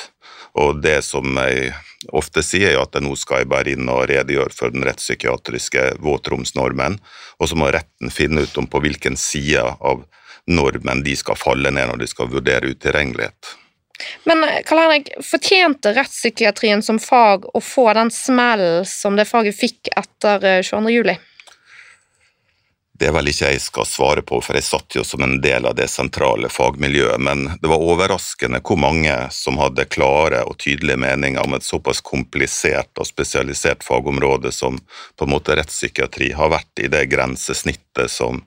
[0.54, 1.72] Og det som jeg
[2.14, 6.98] ofte sier, er at nå skal jeg bare inn og redegjøre for den rettspsykiatriske våtromsnormen,
[7.38, 10.04] og så må retten finne ut om på hvilken side av
[10.48, 13.56] normen de skal falle ned når de skal vurdere utilregnelighet.
[14.24, 19.90] Men Karl Henrik, fortjente rettspsykiatrien som fag å få den smellen som det faget fikk
[19.98, 20.92] etter eh, 22.
[20.94, 21.16] juli?
[22.98, 25.68] Det er vel ikke jeg skal svare på, for jeg satt jo som en del
[25.70, 30.98] av det sentrale fagmiljøet, men det var overraskende hvor mange som hadde klare og tydelige
[30.98, 34.80] meninger om et såpass komplisert og spesialisert fagområde som
[35.14, 38.42] på en måte rettspsykiatri har vært i det grensesnittet som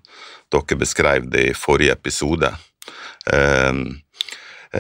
[0.52, 2.52] dere beskrev det i forrige episode.
[3.32, 3.72] Eh,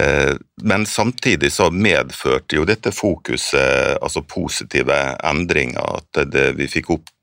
[0.02, 6.92] eh, Men samtidig så medførte jo dette fokuset altså positive endringer, at det, vi fikk
[7.00, 7.16] opp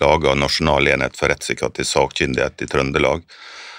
[0.00, 3.24] laga Nasjonal enhet for rettssikkerhet i sakkyndighet i Trøndelag,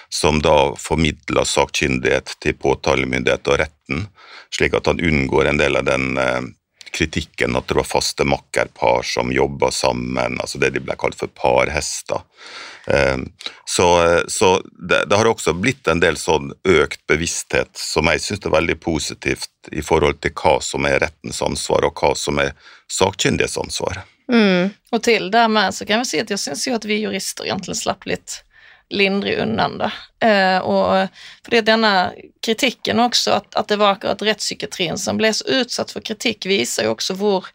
[0.10, 4.07] som da formidler sakkyndighet til påtalemyndighet og retten,
[4.51, 6.41] slik at han unngår en del av den eh,
[6.91, 11.31] kritikken at det var faste makkerpar som jobba sammen, altså det de ble kalt for
[11.31, 12.25] parhester.
[12.91, 13.17] Eh,
[13.71, 13.86] Så,
[14.27, 18.51] så det, det har også blitt en del sånn økt bevissthet som jeg syns er
[18.51, 22.51] veldig positivt i forhold til hva som er rettens ansvar, og hva som er
[22.91, 24.01] sakkyndiges ansvar.
[24.31, 24.69] Mm.
[24.91, 27.49] Og til det med så kan vi si at jeg syns jo at vi jurister
[27.49, 28.39] egentlig slapp litt
[28.91, 29.91] lindrig undan det.
[30.27, 31.07] Eh,
[31.43, 32.11] fordi denne
[32.43, 36.87] kritikken også, at, at det var akkurat rettspsykiatrien som ble så utsatt for kritikk, viser
[36.87, 37.47] jo også hvor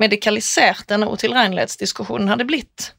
[0.00, 2.92] medikalisert denne utilregnelighetsdiskusjonen hadde blitt.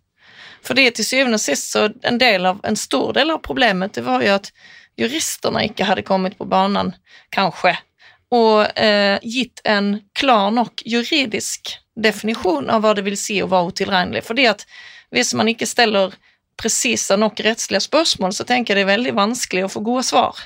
[0.65, 4.05] Fordi til syvende og sist så en, del av, en stor del av problemet det
[4.05, 4.51] var jo at
[4.99, 6.93] juristene ikke hadde kommet på banen,
[7.33, 7.73] kanskje,
[8.31, 13.73] og eh, gitt en klar nok juridisk definisjon av hva det vil si å være
[13.73, 14.23] utilregnelig.
[14.27, 14.65] Fordi at
[15.11, 16.15] hvis man ikke stiller
[16.61, 20.37] presise nok rettslige spørsmål, så tenker jeg det er veldig vanskelig å få gode svar.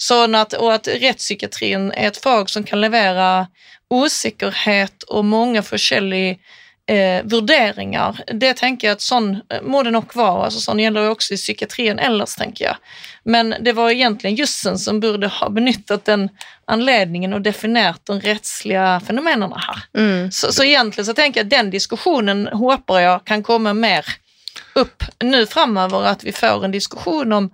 [0.00, 3.48] Sånn at, og at rettspsykiatrien er et fag som kan levere
[3.92, 6.38] usikkerhet og mange forskjellige
[6.86, 8.20] eh, vurderinger.
[8.34, 10.48] Det tenker jeg at sånn eh, må det nok være.
[10.48, 12.76] altså Sånn gjelder jo også i psykiatrien ellers, tenker jeg.
[13.24, 16.28] Men det var egentlig jussen som burde ha benyttet den
[16.70, 19.82] anledningen og definert de rettslige fenomenene her.
[19.98, 20.30] Mm.
[20.30, 24.06] Så, så egentlig så tenker jeg at den diskusjonen håper jeg kan komme mer
[24.78, 27.50] opp nå framover, at vi får en diskusjon om,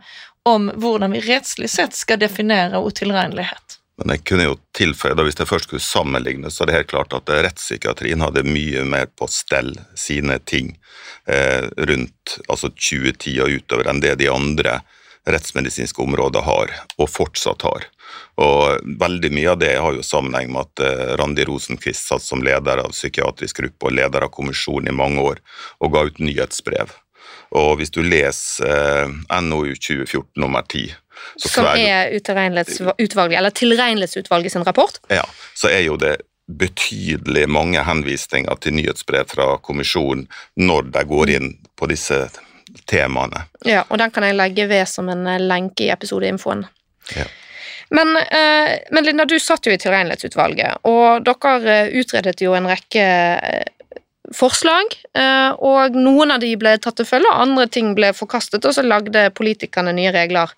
[0.49, 3.79] om hvordan vi rettslig sett skal definere utilregnelighet.
[4.01, 6.93] Men jeg kunne jo tilføye, da hvis jeg først skulle sammenligne, så er det helt
[6.95, 10.73] klart at rettspsykiatrien hadde mye mer på stell sine ting
[11.29, 14.81] eh, rundt altså 2010 og utover enn det de andre
[15.29, 17.85] rettsmedisinske områder har, og fortsatt har.
[18.43, 22.43] Og veldig mye av det har jo sammenheng med at eh, Randi Rosenquist satt som
[22.43, 25.45] leder av psykiatrisk gruppe og leder av kommisjonen i mange år
[25.85, 26.97] og ga ut nyhetsbrev.
[27.59, 30.93] Og hvis du leser eh, NOU 2014 nummer 10
[31.37, 34.99] så Som er utvalget, eller tilregnelighetsutvalget sin rapport.
[35.09, 35.23] ja,
[35.55, 36.17] så er jo det
[36.59, 42.25] betydelig mange henvisninger til nyhetsbrev fra kommisjonen når de går inn på disse
[42.91, 43.45] temaene.
[43.69, 46.67] Ja, og den kan jeg legge ved som en eh, lenke i episodeinfoen.
[47.17, 47.29] Ja.
[47.93, 53.05] Men, eh, men Linda, du satt jo i tilregnelighetsutvalget, og dere utredet jo en rekke
[54.31, 58.65] forslag, eh, og noen av de ble tatt til følge, og andre ting ble forkastet,
[58.65, 60.53] og så lagde politikerne nye regler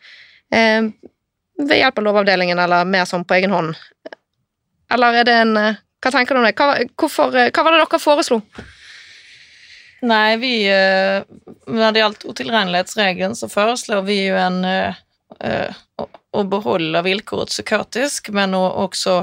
[0.53, 0.91] eh,
[1.63, 3.73] ved hjelp av Lovavdelingen, eller mer sånn på egen hånd.
[4.93, 6.53] Eller er det en eh, Hva tenker du om det?
[6.59, 8.43] Hva, hvorfor, hva var det dere foreslo?
[10.05, 18.29] Nei, vi Når det gjaldt utilregnelighetsregelen, så foreslår vi jo en å, beholde vilkåret psykotisk,
[18.37, 19.23] men også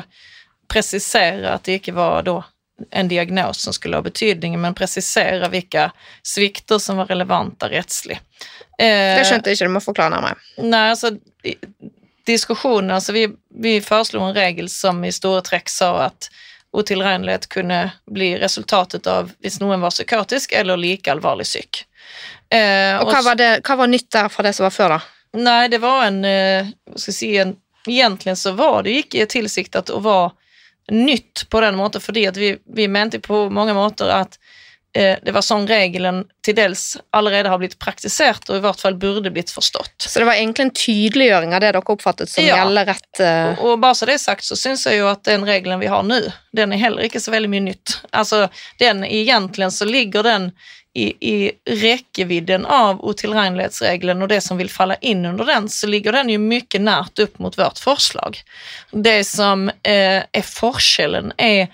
[0.74, 2.40] presisere at det ikke var da
[2.90, 5.90] en diagnos som skulle ha betydning, men presisere hvilke
[6.26, 8.20] svikter som var relevante rettslig.
[8.80, 10.40] Eh, Det skjønte ikke, du må forklare nærmere.
[10.64, 11.14] Nei, altså
[12.26, 16.30] diskusjonen, altså vi, vi foreslo en regel som i store trekk sa at
[16.78, 21.84] utilregnelighet kunne bli resultatet av hvis noen var psykotisk eller like alvorlig syk.
[22.52, 25.02] Eh, Og hva var, det, hva var nytt der fra det som var før, da?
[25.42, 27.58] Nei, det var en, eh, si, en
[27.90, 30.36] Egentlig så var det ikke tilsiktet å være
[30.92, 34.38] nytt på den måten, fordi vi, vi mente på mange måter at
[34.96, 38.98] eh, det var sånn regelen til dels allerede har blitt praktisert, og i hvert fall
[39.00, 39.94] burde blitt forstått.
[40.04, 42.58] Så det var egentlig en tydeliggjøring av det dere oppfattet som Ja.
[42.60, 45.24] gjelder rett eh, Og, og bare så det er sagt, så syns jeg jo at
[45.30, 46.20] den regelen vi har nå,
[46.58, 48.00] den er heller ikke så veldig mye nytt.
[48.12, 48.48] Altså,
[48.82, 50.52] den egentlig så ligger den
[50.94, 56.18] i, i rekkevidden av utilregnelighetsregelen og det som vil falle inn under den, så ligger
[56.18, 58.42] den jo mye nært opp mot vårt forslag.
[58.92, 61.72] Det som eh, er forskjellen, er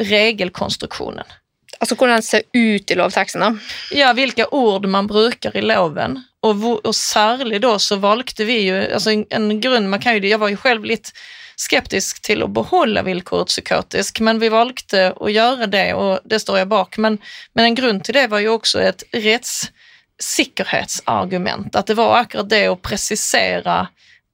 [0.00, 1.36] regelkonstruksjonen.
[1.80, 3.50] Altså hvordan den ser ut i lovteksten, da.
[3.96, 6.18] Ja, hvilke ord man bruker i loven.
[6.44, 10.16] Og, hvor, og særlig da så valgte vi jo altså en, en grunn man kan
[10.16, 11.10] jo, Jeg var jo selv litt
[11.60, 16.58] skeptisk til å beholde vilkåret psykotisk, men vi valgte å gjøre det, og det står
[16.62, 16.98] jeg bak.
[16.98, 17.18] Men,
[17.54, 21.76] men en grunn til det var jo også et rettssikkerhetsargument.
[21.76, 23.86] At det var akkurat det å presisere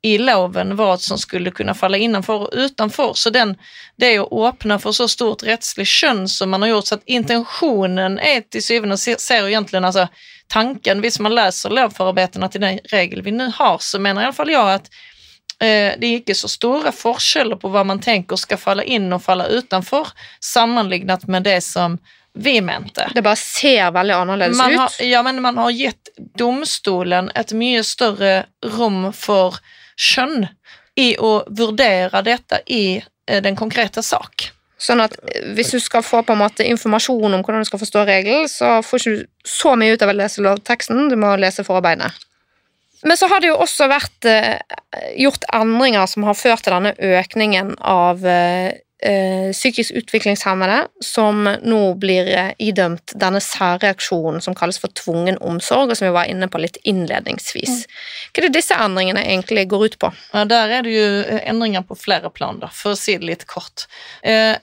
[0.06, 3.14] i loven hva som skulle kunne falle innenfor og utenfor.
[3.18, 3.56] Så den,
[3.98, 8.18] det å åpne for så stort rettslig skjønn som man har gjort, så at intensjonen
[8.22, 10.06] er til syvende og ser egentlig altså
[10.46, 14.62] tanken Hvis man leser lovforarbeidene til den regel vi nå har, så mener iallfall jeg
[14.76, 15.15] at eh,
[15.64, 19.46] det er ikke så store forskjeller på hva man tenker skal falle inn og falle
[19.48, 20.10] utenfor,
[20.44, 21.96] sammenlignet med det som
[22.36, 23.10] vi mente.
[23.14, 24.78] Det bare ser veldig annerledes Man ut.
[24.78, 28.44] har, ja, men man har gitt domstolen et mye større
[28.76, 29.56] rom for
[29.96, 30.44] skjønn
[31.00, 34.50] i å vurdere dette i eh, den konkrete sak.
[34.76, 37.80] Sånn at eh, hvis du skal få på en måte informasjon om hvordan du skal
[37.80, 41.32] forstå regelen, så får ikke du så mye ut av å lese lovteksten, du må
[41.40, 42.12] lese forarbeidene.
[43.06, 44.56] Men så har det jo også vært eh,
[45.22, 51.80] gjort endringer som har ført til denne økningen av eh, eh, psykisk utviklingshemmede som nå
[52.02, 56.60] blir idømt denne særreaksjonen som kalles for tvungen omsorg, og som vi var inne på
[56.64, 57.86] litt innledningsvis.
[58.32, 60.10] Hva er det disse endringene egentlig går ut på?
[60.34, 61.06] Ja, der er det jo
[61.44, 63.86] endringer på flere plan, da, for å si det litt kort.
[64.26, 64.58] Eh,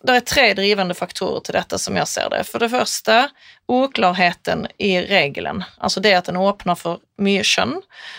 [0.00, 2.46] det er tre drivende faktorer til dette, som jeg ser det.
[2.48, 3.26] For det første,
[3.68, 5.64] uklarheten i regelen.
[5.78, 7.76] Altså det at den åpner for mye kjønn,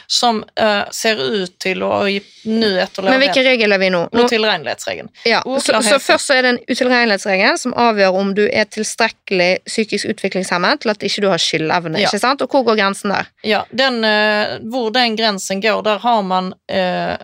[0.08, 2.69] som uh, ser ut til å gi nå
[3.03, 4.06] Men hvilken regel er vi nå?
[4.12, 5.12] nå utilregnelighetsregelen.
[5.27, 9.51] ja, så, så først så er det en utilregnelighetsregel som avgjør om du er tilstrekkelig
[9.67, 11.99] psykisk utviklingshemmet til at ikke du har skyldevne.
[11.99, 12.10] Ja.
[12.12, 12.43] ikke sant?
[12.45, 13.32] Og hvor går grensen der?
[13.47, 17.15] Ja, den, uh, hvor den grensen går, der har man uh,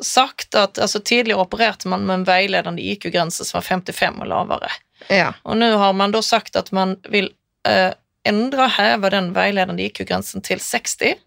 [0.00, 4.68] sagt at altså Tidligere opererte man med en veiledende IQ-grense som var 55 og lavere.
[5.08, 5.32] Ja.
[5.48, 7.30] Og nå har man da sagt at man vil
[7.68, 7.92] eh,
[8.28, 11.18] endre og heve den veiledende IQ-grensen til 60.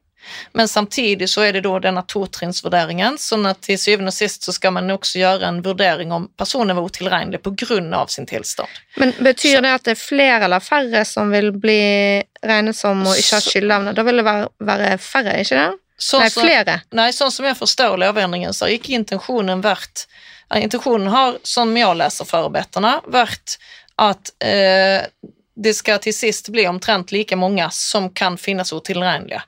[0.54, 4.54] Men samtidig så er det da denne totrinnsvurderingen, sånn at til syvende og sist så
[4.56, 7.42] skal man også gjøre en vurdering om personen var utilregnelig
[7.98, 8.70] av sin tilstand.
[8.98, 13.16] Men betyr det at det er flere eller færre som vil bli regnet som å
[13.18, 13.94] ikke ha Så- skyldevne?
[13.94, 15.80] Da vil det være, være færre, ikke det?
[16.00, 16.82] Sånn Nei, som- flere.
[16.92, 20.06] Nei, sånn som jeg forstår lovendringen, så har ikke intensjonen vært
[20.52, 23.58] ja, Intensjonen har, som jeg leser forarbeidene, vært
[23.98, 25.08] at eh,
[25.56, 29.42] det skal til sist bli omtrent like mange som kan finnes utilregnelige.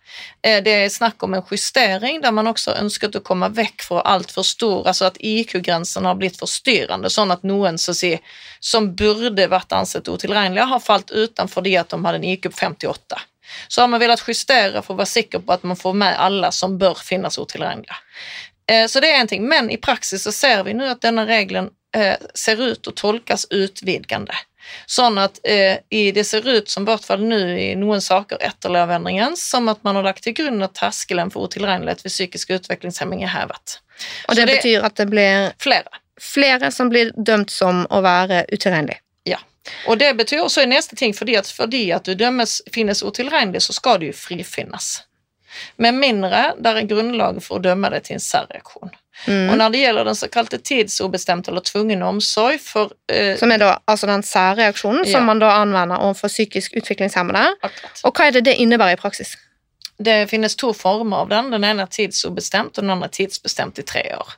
[0.45, 4.03] Eh, det er snakk om en justering der man også ønsket å komme vekk fra
[4.15, 8.13] altfor stor Altså at IQ-grensen har blitt forstyrrende, sånn at noen så si,
[8.59, 12.59] som burde vært ansett utilregnelige, har falt utenfor fordi at de hadde en IQ på
[12.59, 13.21] 58
[13.67, 16.51] så har man villet justere for å være sikker på at man får med alle
[16.51, 17.97] som bør finnes utilregnelige.
[18.67, 21.25] Eh, Så det er en ting, men i praksis så ser vi nå at denne
[21.25, 21.69] regelen
[22.35, 24.35] ser ut å tolkes utvidgende.
[24.89, 28.41] Sånn at eh, i, det ser ut som, i hvert fall nå i noen saker
[28.43, 32.55] etter lovendringen, som at man har lagt til grunn at terskelen for utilregnelighet ved psykisk
[32.57, 33.79] utviklingshemming er hevet.
[34.27, 36.01] Og det, det, betyr at det blir Flere.
[36.21, 38.99] flere som blir dømt som å være utilregnelig.
[39.89, 43.63] Og det betyr også i neste ting, fordi at, fordi at du dømmes, finnes utilregnelig,
[43.65, 44.91] så skal du jo frifinnes.
[45.81, 48.93] Med mindre det er grunnlag for å dømme deg til en særreaksjon.
[49.27, 49.57] Og Mm.
[49.57, 54.07] når det gjelder den såkalte tidsubestemte eller tvungen omsorg for uh, Som er da altså
[54.07, 55.11] den særreaksjonen Ja.
[55.11, 57.47] som man da anvender overfor psykisk utviklingshemmede.
[57.63, 58.01] akkurat.
[58.03, 59.37] Og hva er det det innebærer i praksis?
[60.03, 61.51] Det finnes to former av den.
[61.51, 64.33] Den ene er tidsubestemt, og den andre er tidsbestemt i tre år.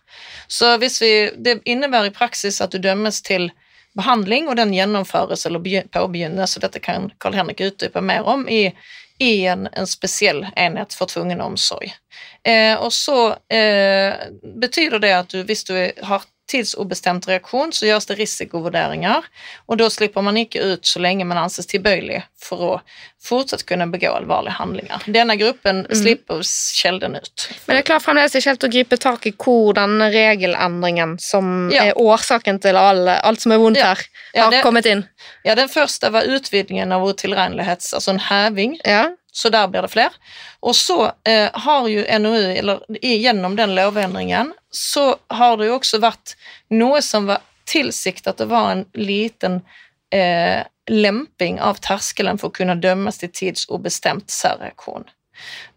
[0.47, 3.51] Så hvis vi, Det innebærer i praksis at du dømmes til
[3.97, 5.59] behandling, og den gjennomføres eller
[5.91, 8.71] påbegynnes, og dette kan Karl Henrik utdype mer om, i
[9.19, 11.93] en, en spesiell enhet for tvungen omsorg.
[12.43, 14.13] Eh, og så eh,
[14.62, 19.25] betyr det at du, hvis du har tidsubestemt reaksjon, så gjøres det risikovurderinger,
[19.67, 22.81] og da slipper man ikke ut så lenge man anses tilbøyelig for å
[23.27, 25.03] fortsatt kunne begå alvorlige handlinger.
[25.12, 27.47] Denne gruppen slipper sjelden ut.
[27.67, 31.69] Men det er klart fremdeles ikke helt å gripe tak i hvor denne regelendringen som
[31.73, 31.83] Ja.
[31.89, 33.93] er årsaken til all, alt som er vondt Ja.
[33.93, 35.07] her, Ja, har det- kommet inn.
[35.43, 39.10] Ja, den første var utvidningen av utilregnelighets, altså en heving, Ja.
[39.38, 40.13] Så der blir det flere.
[40.65, 46.00] Og så eh, har jo NOU, eller gjennom den lovendringen, så har det jo også
[46.02, 46.34] vært
[46.73, 49.60] noe som var tilsiktet at det var en liten
[50.10, 55.06] eh, lemping av terskelen for å kunne dømmes til tidsobestemt særreaksjon.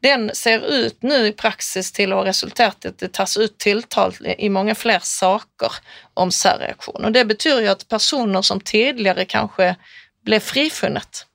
[0.01, 3.59] Den ser ut nå i praksis til å ha resultert i at det tas ut
[3.61, 5.83] tiltale i mange flere saker
[6.16, 7.05] om særreaksjon.
[7.05, 9.75] Og det betyr jo at personer som tidligere kanskje
[10.25, 11.27] ble frifunnet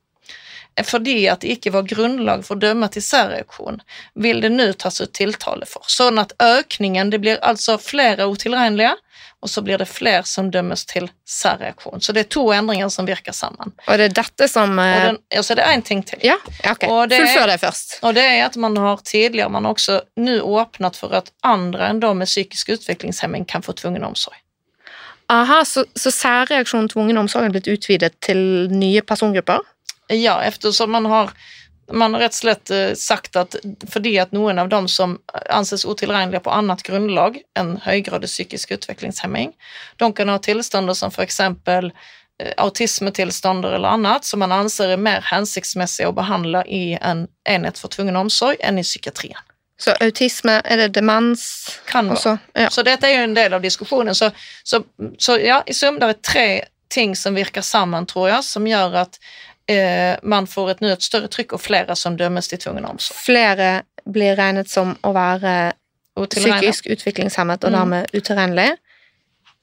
[0.84, 3.80] fordi at det ikke var grunnlag for å dømme til særreaksjon,
[4.20, 5.86] vil det nå tas ut tiltale for.
[5.88, 8.96] Sånn at økningen Det blir altså flere utilregnelige,
[9.46, 12.02] og så blir det flere som dømmes til særreaksjon.
[12.02, 13.76] Så det er to endringer som virker sammen.
[13.86, 16.20] Og det er dette som Og eh, den, ja, så det er én ting til.
[16.26, 16.40] Ja,
[16.72, 16.88] ok.
[17.12, 18.00] Det Fullfør det først.
[18.02, 21.92] Og det er at man har tidligere man har også nå åpnet for at andre
[21.92, 24.42] enn de med psykisk utviklingshemming kan få tvungen omsorg.
[25.32, 29.64] Aha, så, så særreaksjonen tvungen omsorg er blitt utvidet til nye persongrupper?
[30.14, 31.32] Ja, eftersom man har
[31.92, 33.56] man har rett og slett eh, sagt at
[33.92, 35.20] fordi at noen av dem som
[35.54, 39.54] anses utilregnelige på annet grunnlag enn høygradig psykisk utviklingshemming,
[40.02, 41.92] de kan ha tilstander som eksempel
[42.42, 47.78] eh, autismetilstander eller annet som man anser er mer hensiktsmessig å behandle i en enhet
[47.78, 49.42] for tvungen omsorg enn i psykiatrien.
[49.78, 52.16] Så autisme, er det demens Kan være.
[52.16, 52.38] også?
[52.56, 52.70] Ja.
[52.72, 54.16] Så dette er jo en del av diskusjonen.
[54.16, 54.30] Så,
[54.64, 54.80] så,
[55.20, 56.48] så ja, i sum det er tre
[56.88, 59.20] ting som virker sammen, tror jeg, som gjør at
[60.24, 63.18] man får et, et større trykk og flere som dømmes til tvungen omsorg.
[63.18, 63.70] Flere
[64.06, 65.74] blir regnet som å være
[66.16, 67.78] psykisk utviklingshemmet og Mm.
[67.80, 68.78] dermed utilregnelig.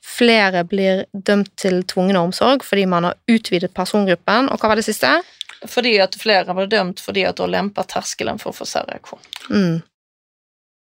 [0.03, 4.51] Flere blir dømt til tvungen omsorg fordi man har utvidet persongruppen.
[4.51, 5.23] Og hva var det siste?
[5.67, 9.21] Fordi at flere ble dømt fordi at å lempe terskelen for å få særreaksjon.
[9.51, 9.83] Mm.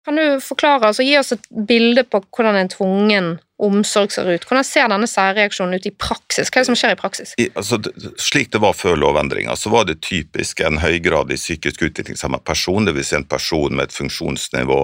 [0.05, 3.29] Kan du forklare, altså gi oss et bilde på hvordan en tvungen
[3.65, 4.45] omsorg ser ut?
[4.45, 6.51] Hvordan ser denne særreaksjonen ut i praksis?
[6.51, 7.33] Hva er det som skjer i praksis?
[7.41, 7.79] I, altså,
[8.21, 13.13] slik det var før lovendringa, så var det typisk en høygradig psykisk utviklingshemmet person, dvs.
[13.15, 14.81] Si en person med et funksjonsnivå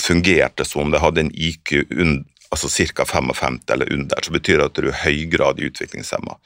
[0.00, 3.04] fungerte som om det hadde en IQ un, altså ca.
[3.04, 6.38] 55 eller under, så betyr det at du er høygradig utviklingshemma.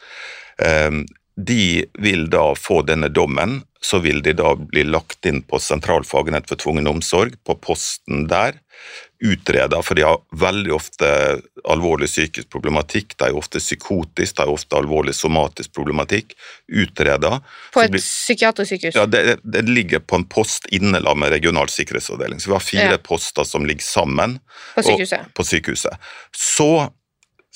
[0.58, 1.04] Um,
[1.36, 6.48] de vil da få denne dommen så vil de da bli lagt inn på sentralfagenett
[6.50, 8.58] for tvungen omsorg, på posten der.
[9.24, 11.08] Utreda, for de har veldig ofte
[11.72, 13.14] alvorlig psykisk problematikk.
[13.16, 16.34] De er ofte psykotisk, de har ofte alvorlig somatisk problematikk.
[16.68, 17.38] Utreda.
[17.72, 18.98] På et blir- psykiatrisk sykehus.
[18.98, 22.40] ja, det, det ligger på en post inne med regional sikkerhetsavdeling.
[22.42, 22.98] Så vi har fire Ja.
[22.98, 24.38] poster som ligger sammen
[24.74, 25.20] På sykehuset.
[25.24, 25.96] Og, på sykehuset.
[26.36, 26.90] Så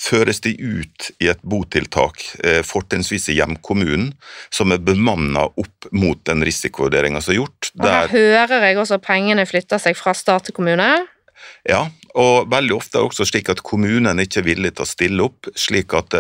[0.01, 4.13] føres de ut i et botiltak, eh, fortrinnsvis i hjemkommunen,
[4.51, 7.73] som er bemanna opp mot den risikovurderinga som er gjort.
[7.79, 10.89] Og her hører jeg også at pengene flytter seg fra stat til kommune.
[11.69, 11.87] Ja,
[12.17, 15.29] og veldig ofte er det også slik at kommunen ikke er villig til å stille
[15.29, 16.17] opp, slik at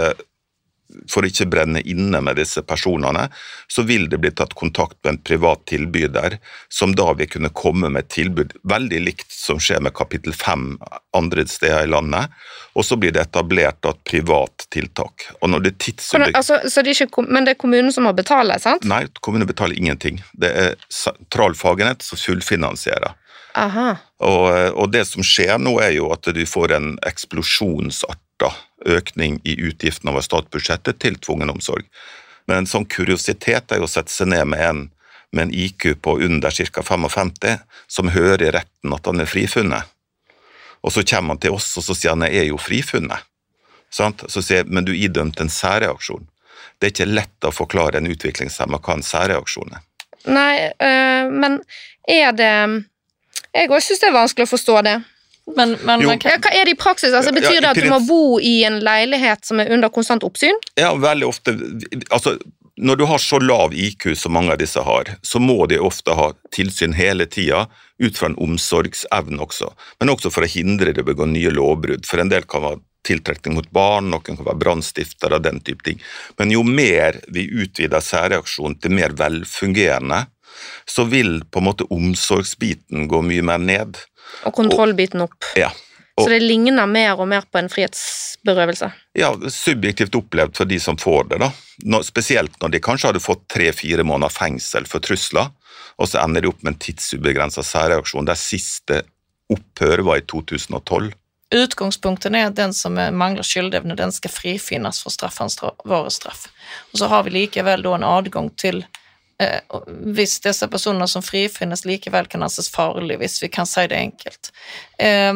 [0.90, 3.28] eh, å ikke brenne inne med disse personene,
[3.70, 6.38] så vil det bli tatt kontakt med en privat tilbyder,
[6.68, 10.74] som da vil kunne komme med et tilbud veldig likt som skjer med kapittel 5
[11.16, 12.34] andre steder i landet,
[12.78, 15.30] og så blir det etablert et privat tiltak.
[15.40, 16.36] Og når det tidsobjekt...
[16.38, 18.86] altså, så det ikke, men det er kommunen som må betale, sant?
[18.88, 20.20] Nei, kommunen betaler ingenting.
[20.32, 23.16] Det er sentralfagenett som fullfinansierer.
[23.58, 23.96] Aha.
[24.22, 24.46] Og,
[24.78, 28.52] og det som skjer nå, er jo at du får en eksplosjonsarta
[28.86, 31.86] økning i utgiftene over statsbudsjettet til tvungen omsorg.
[32.48, 34.82] Men en sånn kuriositet er jo å sette seg ned med en,
[35.30, 36.82] med en IQ på under ca.
[36.82, 37.34] 55,
[37.86, 39.90] som hører i retten at han er frifunnet.
[40.80, 43.26] Og så kommer han til oss og så sier han jeg er jo frifunnet.
[43.92, 44.24] Sant?
[44.30, 46.26] Så sier jeg men du er idømt en særreaksjon.
[46.78, 49.84] Det er ikke lett å forklare en utviklingshemma hva en særreaksjon er.
[50.30, 51.58] Nei, øh, men
[52.08, 52.54] er det
[53.54, 55.00] Jeg òg syns det er vanskelig å forstå det.
[55.56, 56.12] Men, men Jo.
[56.12, 57.12] man Ja, kan, hva er det i praksis?
[57.12, 59.90] Altså, Ja, betyr i det at du må bo i en leilighet som er under
[59.90, 60.54] konstant oppsyn?
[60.78, 61.56] Ja, veldig ofte
[62.10, 62.36] Altså,
[62.80, 66.14] når du har så lav IQ som mange av disse har, så må de ofte
[66.16, 67.66] ha tilsyn hele tida,
[68.00, 69.68] ut fra en omsorgsevne også,
[70.00, 72.06] men også for å hindre det å begå nye lovbrudd.
[72.08, 75.84] For en del kan være tiltrekning mot barn, noen kan være brannstiftere og den type
[75.84, 76.00] ting.
[76.40, 80.24] Men jo mer vi utvider særreaksjonen til mer velfungerende,
[80.88, 84.00] så vil på en måte omsorgsbiten gå mye mer ned.
[84.46, 85.44] Og kontrollbiten opp.
[85.56, 85.70] Ja.
[86.16, 88.92] Og- Så det ligner mer og mer på en frihetsberøvelse.
[89.14, 91.50] Ja, subjektivt opplevd for de som får det, da.
[91.84, 95.50] Når, spesielt når de kanskje hadde fått tre-fire måneder fengsel for trusler,
[95.98, 99.02] og så ender de opp med en tidsubegrensa særreaksjon der siste
[99.50, 101.12] opphør var i 2012.
[101.50, 107.24] utgangspunkten er at den som mangler skyldevne, den skal frifinnes for straffansvaret Og så har
[107.24, 108.84] vi likevel da en adgang til
[110.16, 114.52] hvis disse personene som frifinnes likevel kan anses farlige, hvis vi kan si det enkelt.
[114.98, 115.34] Eh,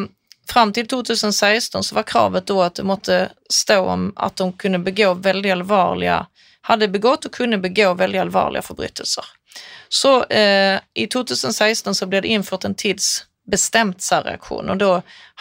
[0.51, 4.83] fram til 2016 så var kravet da at det måtte stå om at de kunne
[4.85, 6.21] begå veldig alvorlige
[6.65, 9.25] hadde begått og kunne begå veldig alvorlige forbrytelser.
[9.89, 14.89] Så eh, i 2016 så ble det innført en tidsbestemt særreaksjon, og da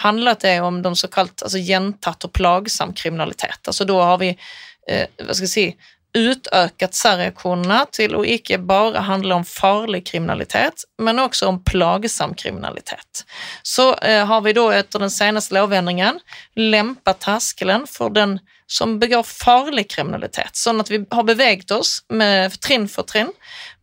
[0.05, 3.62] handlet det om de såkalt altså gjentatt og plagsom kriminalitet.
[3.65, 5.67] Altså da har vi eh, hva skal jeg si,
[6.15, 13.25] utøket særreaksjonene til å ikke bare handle om farlig kriminalitet, men også om plagsom kriminalitet.
[13.62, 16.21] Så eh, har vi da etter den seneste lovendringen
[16.59, 18.39] lempet terskelen for den
[18.71, 23.33] som begår farlig kriminalitet, sånn at vi har beveget oss med trinn for trinn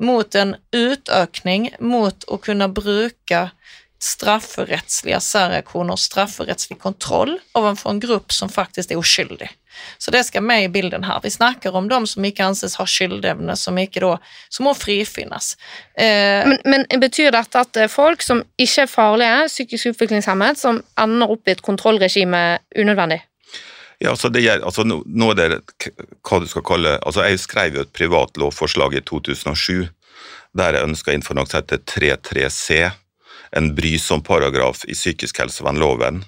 [0.01, 3.43] mot en utøkning mot å kunne bruke
[4.01, 9.49] strafferettslige særreaksjoner og strafferettslig kontroll overfor en gruppe som faktisk er uskyldig.
[10.01, 11.19] Så det skal med i bilden her.
[11.23, 14.15] Vi snakker om de som ikke anses ha skyldevne, som ikke da,
[14.49, 15.53] som må frifinnes.
[15.93, 20.81] Eh, Men, men betyr dette at det folk som ikke er farlige, psykisk utviklingshemmet, som
[20.99, 23.21] ender opp i et kontrollregime unødvendig?
[24.01, 25.61] Ja, altså det gjør, altså nå, nå er det
[26.25, 29.91] hva du skal kalle altså Jeg skrev jo et privat lovforslag i 2007
[30.57, 32.79] der jeg ønska å innføre noe som heter 33c,
[33.55, 36.23] en brysom paragraf i psykisk helsevernloven,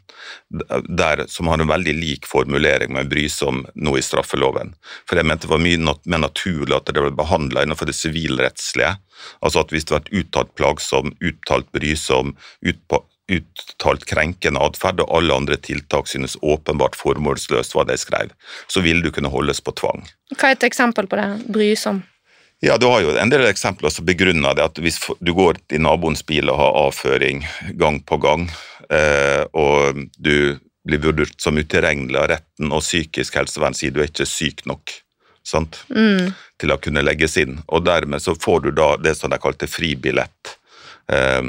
[0.90, 4.74] der, som har en veldig lik formulering med brysom nå i straffeloven.
[5.10, 7.98] For jeg mente det var mye nat mer naturlig at det ble behandla innenfor det
[7.98, 8.96] sivilrettslige.
[9.40, 15.36] Altså at hvis det var uttalt plagsom, uttalt brysom, utpå uttalt krenkende atferd, og alle
[15.36, 18.34] andre tiltak synes åpenbart formålsløst, hva de skrev,
[18.68, 20.04] så vil du kunne holdes på tvang.
[20.36, 21.30] Hva er et eksempel på det?
[21.48, 22.04] Brysom.
[22.64, 25.82] Ja, du har jo en del eksempler som begrunner det, at hvis du går i
[25.84, 27.42] naboens bil og har avføring
[27.76, 28.46] gang på gang,
[28.88, 34.08] eh, og du blir vurdert som utilregnelig av retten, og psykisk helsevern sier du er
[34.08, 34.96] ikke syk nok
[35.44, 36.32] sant, Mm.
[36.58, 39.68] til å kunne legges inn, og dermed så får du da det som de kalte
[39.68, 40.56] fribillett.
[41.10, 41.44] Eh,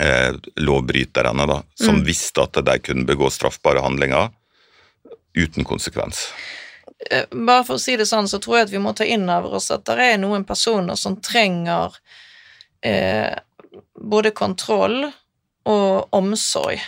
[0.00, 2.04] eh, lovbryterne, da, som Mm.
[2.04, 4.32] visste at de kunne begå straffbare handlinger
[5.36, 6.32] uten konsekvens.
[7.10, 9.28] Eh, bare for å si det sånn, så tror jeg at vi må ta inn
[9.30, 11.96] over oss at det er noen personer som trenger
[12.84, 13.34] eh,
[13.94, 15.04] både kontroll
[15.68, 16.80] og omsorg.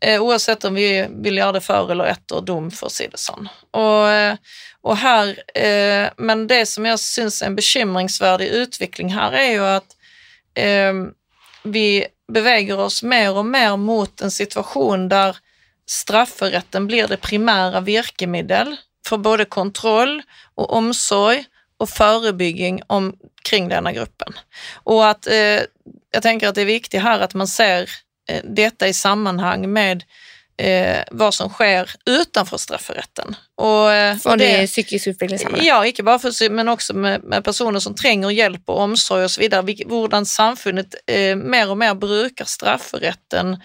[0.00, 0.88] Eh, oavsett om vi
[1.24, 3.48] vil gjøre det før eller etter dom, for å si det sånn.
[3.72, 4.36] Og, eh,
[4.84, 9.64] og her, eh, men det som jeg syns er en bekymringsverdig utvikling her, er jo
[9.64, 9.96] at
[10.60, 10.92] eh,
[11.64, 15.40] vi beveger oss mer og mer mot en situasjon der
[15.88, 18.74] strafferetten blir det primære virkemiddel
[19.06, 20.18] for både kontroll
[20.56, 21.44] og omsorg
[21.82, 24.36] og forebygging omkring denne gruppen.
[24.86, 25.64] Og at eh,
[26.14, 27.88] jeg tenker at det er viktig her at man ser
[28.30, 30.04] eh, dette i sammenheng med
[30.56, 33.34] eh, hva som skjer utenfor strafferetten.
[33.58, 35.64] Og, eh, For det- de psykisk utviklingshemmede.
[35.66, 39.48] ja, ikke bare for, men også med, med personer som trenger hjelp og omsorg osv.
[39.90, 43.56] Hvordan samfunnet eh, mer og mer bruker strafferetten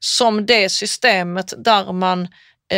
[0.00, 2.28] som det systemet der man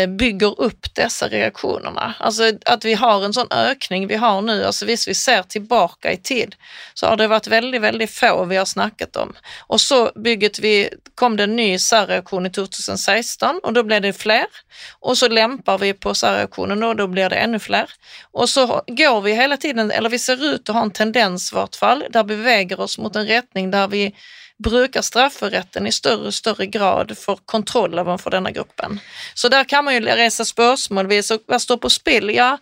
[0.08, 2.14] bygger upp disse reaktionerna.
[2.18, 6.12] Alltså at vi har en sånn økning vi har nu, alltså Hvis vi ser tilbake
[6.12, 6.54] i tid,
[6.94, 9.32] så har det vært veldig väldigt få vi har snakket om.
[9.66, 14.12] Och så bygget vi, kom det en ny särreaktion i 2016, og da ble det
[14.12, 14.46] flere.
[15.00, 17.90] Og så lämpar vi på särreaktionen og da blir det enda flere.
[18.32, 21.54] Og så går vi hele tiden, eller vi ser ut att ha en tendens, i
[21.54, 24.14] vart fall, der vi beveger oss mot en rättning der vi
[24.62, 29.00] bruker strafferetten i større og større grad for kontroll overfor denne gruppen.
[29.34, 32.32] Så der kan man jo reise spørsmål hvis hva står på spill?
[32.34, 32.56] Ja,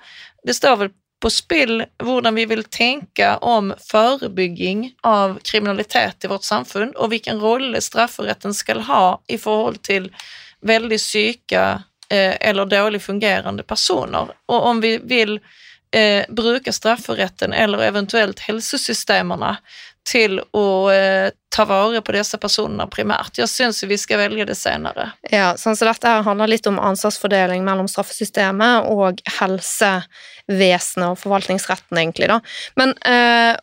[0.46, 6.46] det står vel på spill hvordan vi vil tenke om forebygging av kriminalitet i vårt
[6.46, 10.10] samfunn, og hvilken rolle strafferetten skal ha i forhold til
[10.66, 11.64] veldig syke
[12.10, 14.30] eh, eller dårlig fungerende personer.
[14.46, 15.40] Og om vi vil
[15.90, 19.56] eh, bruke strafferetten eller eventuelt helsesystemene
[20.08, 23.38] til å eh, ta vare på disse personene primært.
[23.40, 25.10] Jeg syns vi skal velge det senere.
[25.32, 31.98] Ja, sånn så dette her handler litt om ansvarsfordeling mellom straffesystemet og helsevesenet og forvaltningsretten,
[32.00, 32.38] egentlig, da.
[32.78, 33.56] Men eh,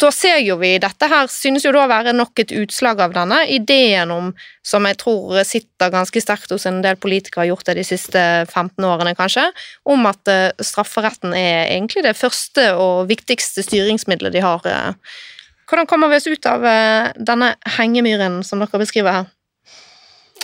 [0.00, 3.14] da ser jo vi Dette her synes jo da å være nok et utslag av
[3.16, 4.32] denne ideen om,
[4.66, 8.26] som jeg tror sitter ganske sterkt hos en del politikere, har gjort det de siste
[8.46, 9.48] 15 årene, kanskje,
[9.84, 14.70] om at eh, strafferetten er egentlig det første og viktigste styringsmiddelet de har.
[14.70, 15.32] eh.
[15.66, 19.32] Hvordan kommer vi oss ut av eh, denne hengemyren som dere beskriver her?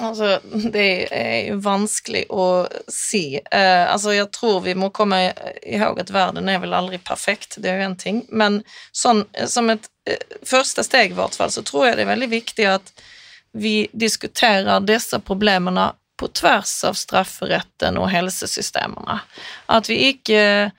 [0.00, 0.38] Altså,
[0.74, 3.38] det er jo vanskelig å si.
[3.38, 5.22] Eh, altså, jeg tror vi må komme
[5.62, 8.62] ihåg at verden er vel aldri perfekt, det er jo en ting, men
[8.96, 12.30] sånn, som et eh, første steg i hvert fall, så tror jeg det er veldig
[12.32, 12.94] viktig at
[13.52, 19.18] vi diskuterer disse problemene på tvers av strafferetten og helsesystemene.
[19.72, 20.70] At vi ikke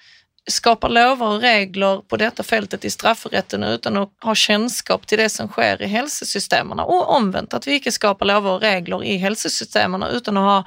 [0.51, 5.29] skaper lover og regler på dette fältet i strafferetten uten å ha kjennskap til det
[5.31, 10.11] som skjer i helsesystemene, og omvänt at vi ikke skapar lover og regler i helsesystemene
[10.11, 10.57] uten å ha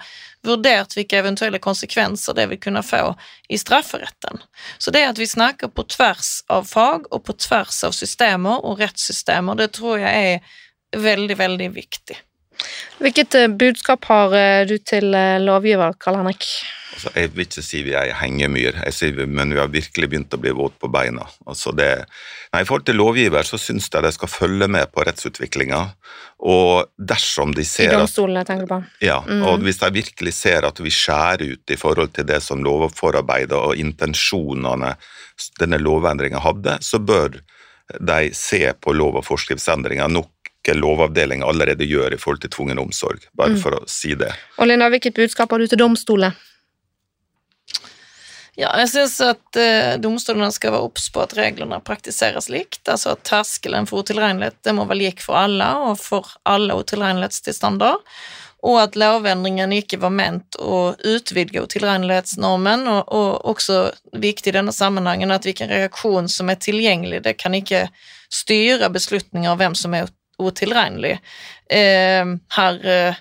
[0.46, 3.02] vurdert hvilke eventuelle konsekvenser det vill kunne få
[3.52, 4.40] i strafferetten.
[4.78, 8.80] Så det at vi snakker på tvärs av fag og på tvärs av systemer og
[8.80, 12.16] rettssystemer, det tror jeg er veldig, veldig viktig.
[13.02, 16.46] Hvilket eh, budskap har eh, du til eh, lovgiver, Karl Henrik?
[16.96, 20.32] Altså, jeg vil ikke si vi er i hengemyr, vi- men vi har virkelig begynt
[20.32, 21.26] å bli våte på beina.
[21.46, 22.06] Altså det,
[22.54, 25.82] nei, I forhold til lovgiver så syns jeg de skal følge med på rettsutviklinga.
[26.40, 28.80] Og dersom de I ser at domstolene, tenker du på?
[29.04, 29.42] ja, Mm.
[29.44, 33.52] og hvis de virkelig ser at vi skjærer ut i forhold til det som lovforarbeidet
[33.52, 34.96] og intensjonene
[35.60, 37.40] denne lovendringa hadde, så bør
[38.00, 40.24] de se på lov- og forskriftsendringer, noe
[40.74, 43.60] Lovavdelinga allerede gjør i forhold til tvungen omsorg, bare Mm.
[43.62, 44.32] for å si det.
[44.58, 46.34] Og Lena, hvilket budskap har du til domstolene?
[48.56, 52.88] Ja, jeg syns at eh, domstolene skal være obs på at reglene praktiseres likt.
[52.88, 58.00] Altså at terskelen for utilregnelighet det må være lik for alle, og for alle utilregnelighetstilstander.
[58.66, 64.72] Og at lovendringen ikke var ment å utvide utilregnelighetsnormen, og, og også viktig i denne
[64.72, 67.90] sammenhengen at hvilken reaksjon som er tilgjengelig, det kan ikke
[68.32, 70.08] styre beslutninger av hvem som er
[70.42, 71.18] utilregnelig.
[71.70, 72.24] Eh,
[72.56, 73.20] her eh,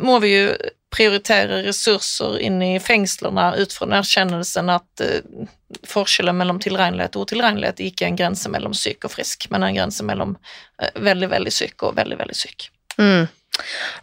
[0.00, 0.50] må vi jo
[0.96, 5.48] prioritere ressurser inn i fengslene ut fra den erkjennelsen at eh,
[5.86, 9.76] forskjellen mellom tilregnelighet og utilregnelighet ikke er en grense mellom syk og frisk, men en
[9.76, 10.36] grense mellom
[10.80, 12.70] eh, veldig, veldig syk og veldig, veldig syk.
[12.96, 13.26] Mm.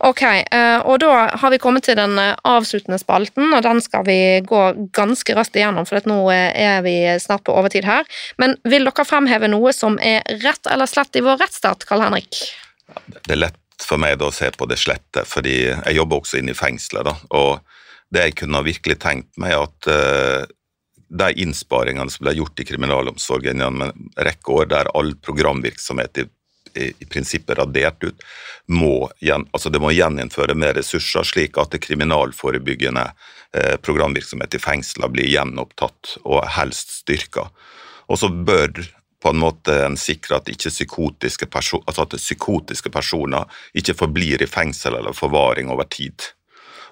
[0.03, 4.05] Ok, eh, og da har vi kommet til den eh, avsluttende spalten, og den skal
[4.07, 4.63] vi gå
[4.95, 8.07] ganske raskt igjennom, for nå eh, er vi snart på overtid her.
[8.41, 12.43] Men vil dere fremheve noe som er rett eller slett i vår rettsstat, Karl Henrik?
[13.25, 16.39] det er lett for meg da å se på det slette, fordi jeg jobber også
[16.39, 17.07] inne i fengselet.
[17.07, 17.63] da, og
[18.13, 20.45] det jeg kunne virkelig tenkt meg, at uh,
[21.13, 26.27] de innsparingene som ble gjort i kriminalomsorgen gjennom en rekke år, der all programvirksomhet i,
[26.77, 28.25] i, prinsippet radert ut,
[28.67, 29.09] må,
[29.51, 35.29] altså det må gjeninnføre mer ressurser, slik at det kriminalforebyggende eh, programvirksomhet i fengsler blir
[35.29, 37.47] gjenopptatt og helst styrka.
[38.07, 38.83] Og så bør
[39.23, 44.49] på en måte en sikre at psykotiske, perso altså at psykotiske personer ikke forblir i
[44.51, 46.33] fengsel eller forvaring over tid.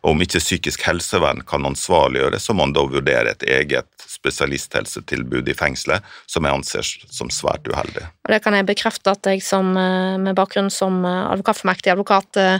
[0.02, 5.50] Og om ikke psykisk helsevern kan ansvarliggjøre, så må man da vurdere et eget spesialisthelsetilbud
[5.50, 8.08] i fengselet, som jeg anser som svært uheldig.
[8.26, 12.42] Og det kan jeg bekrefte at jeg som, eh, med bakgrunn som eh, advokatformektig advokat
[12.42, 12.60] eh,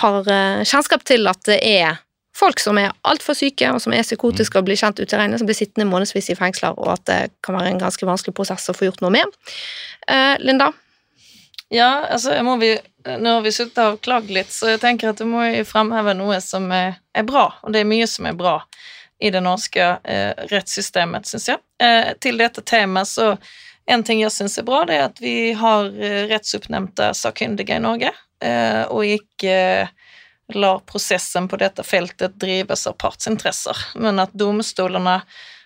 [0.00, 0.28] har
[0.62, 1.98] kjennskap til at det er
[2.38, 5.58] folk som er altfor syke og som er psykotiske og blir kjent utilregnede, som blir
[5.58, 8.86] sittende månedsvis i fengsler, og at det kan være en ganske vanskelig prosess å få
[8.86, 9.34] gjort noe med.
[10.38, 10.70] Linda?
[11.70, 12.78] Ja, altså vi,
[13.18, 16.40] Nå har vi sittet og klagd litt, så jeg tenker at du må fremheve noe
[16.42, 18.56] som er, er bra, og det er mye som er bra
[19.20, 21.60] i det norske eh, rettssystemet, syns jeg.
[21.82, 23.34] Eh, til dette temaet så
[23.90, 27.82] En ting jeg syns er bra, det er at vi har eh, rettsoppnevnte sakkyndige i
[27.82, 28.12] Norge,
[28.44, 29.88] eh, og ikke
[30.54, 35.16] lar prosessen på dette feltet drives av partsinteresser, men at domstolene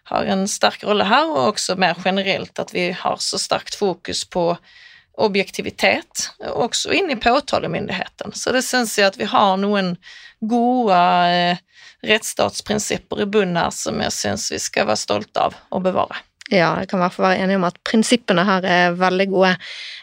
[0.08, 4.24] har en sterk rolle her, og også mer generelt at vi har så sterkt fokus
[4.24, 4.46] på
[5.16, 8.34] objektivitet, også inn i påtalemyndigheten.
[8.34, 9.94] Så det syns jeg at vi har noen
[10.44, 10.98] gode
[11.30, 11.62] eh,
[12.04, 16.18] rettsstatsprinsipper i bunnen her som jeg syns vi skal være stolte av å bevare.
[16.52, 19.54] Ja, jeg kan i hvert fall være enig om at prinsippene her er veldig gode.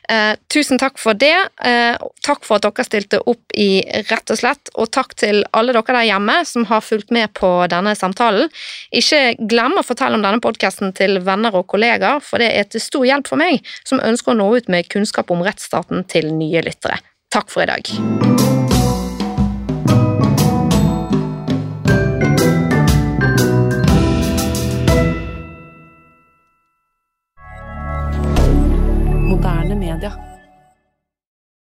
[0.09, 1.35] Eh, tusen takk for det.
[1.61, 5.75] Eh, takk for at dere stilte opp i Rett og slett, og takk til alle
[5.77, 8.49] dere der hjemme som har fulgt med på denne samtalen.
[8.89, 12.81] Ikke glem å fortelle om denne podkasten til venner og kollegaer, for det er til
[12.81, 16.65] stor hjelp for meg som ønsker å nå ut med kunnskap om rettsstaten til nye
[16.65, 16.97] lyttere.
[17.31, 18.70] Takk for i dag.
[30.01, 30.30] hebdomadaire.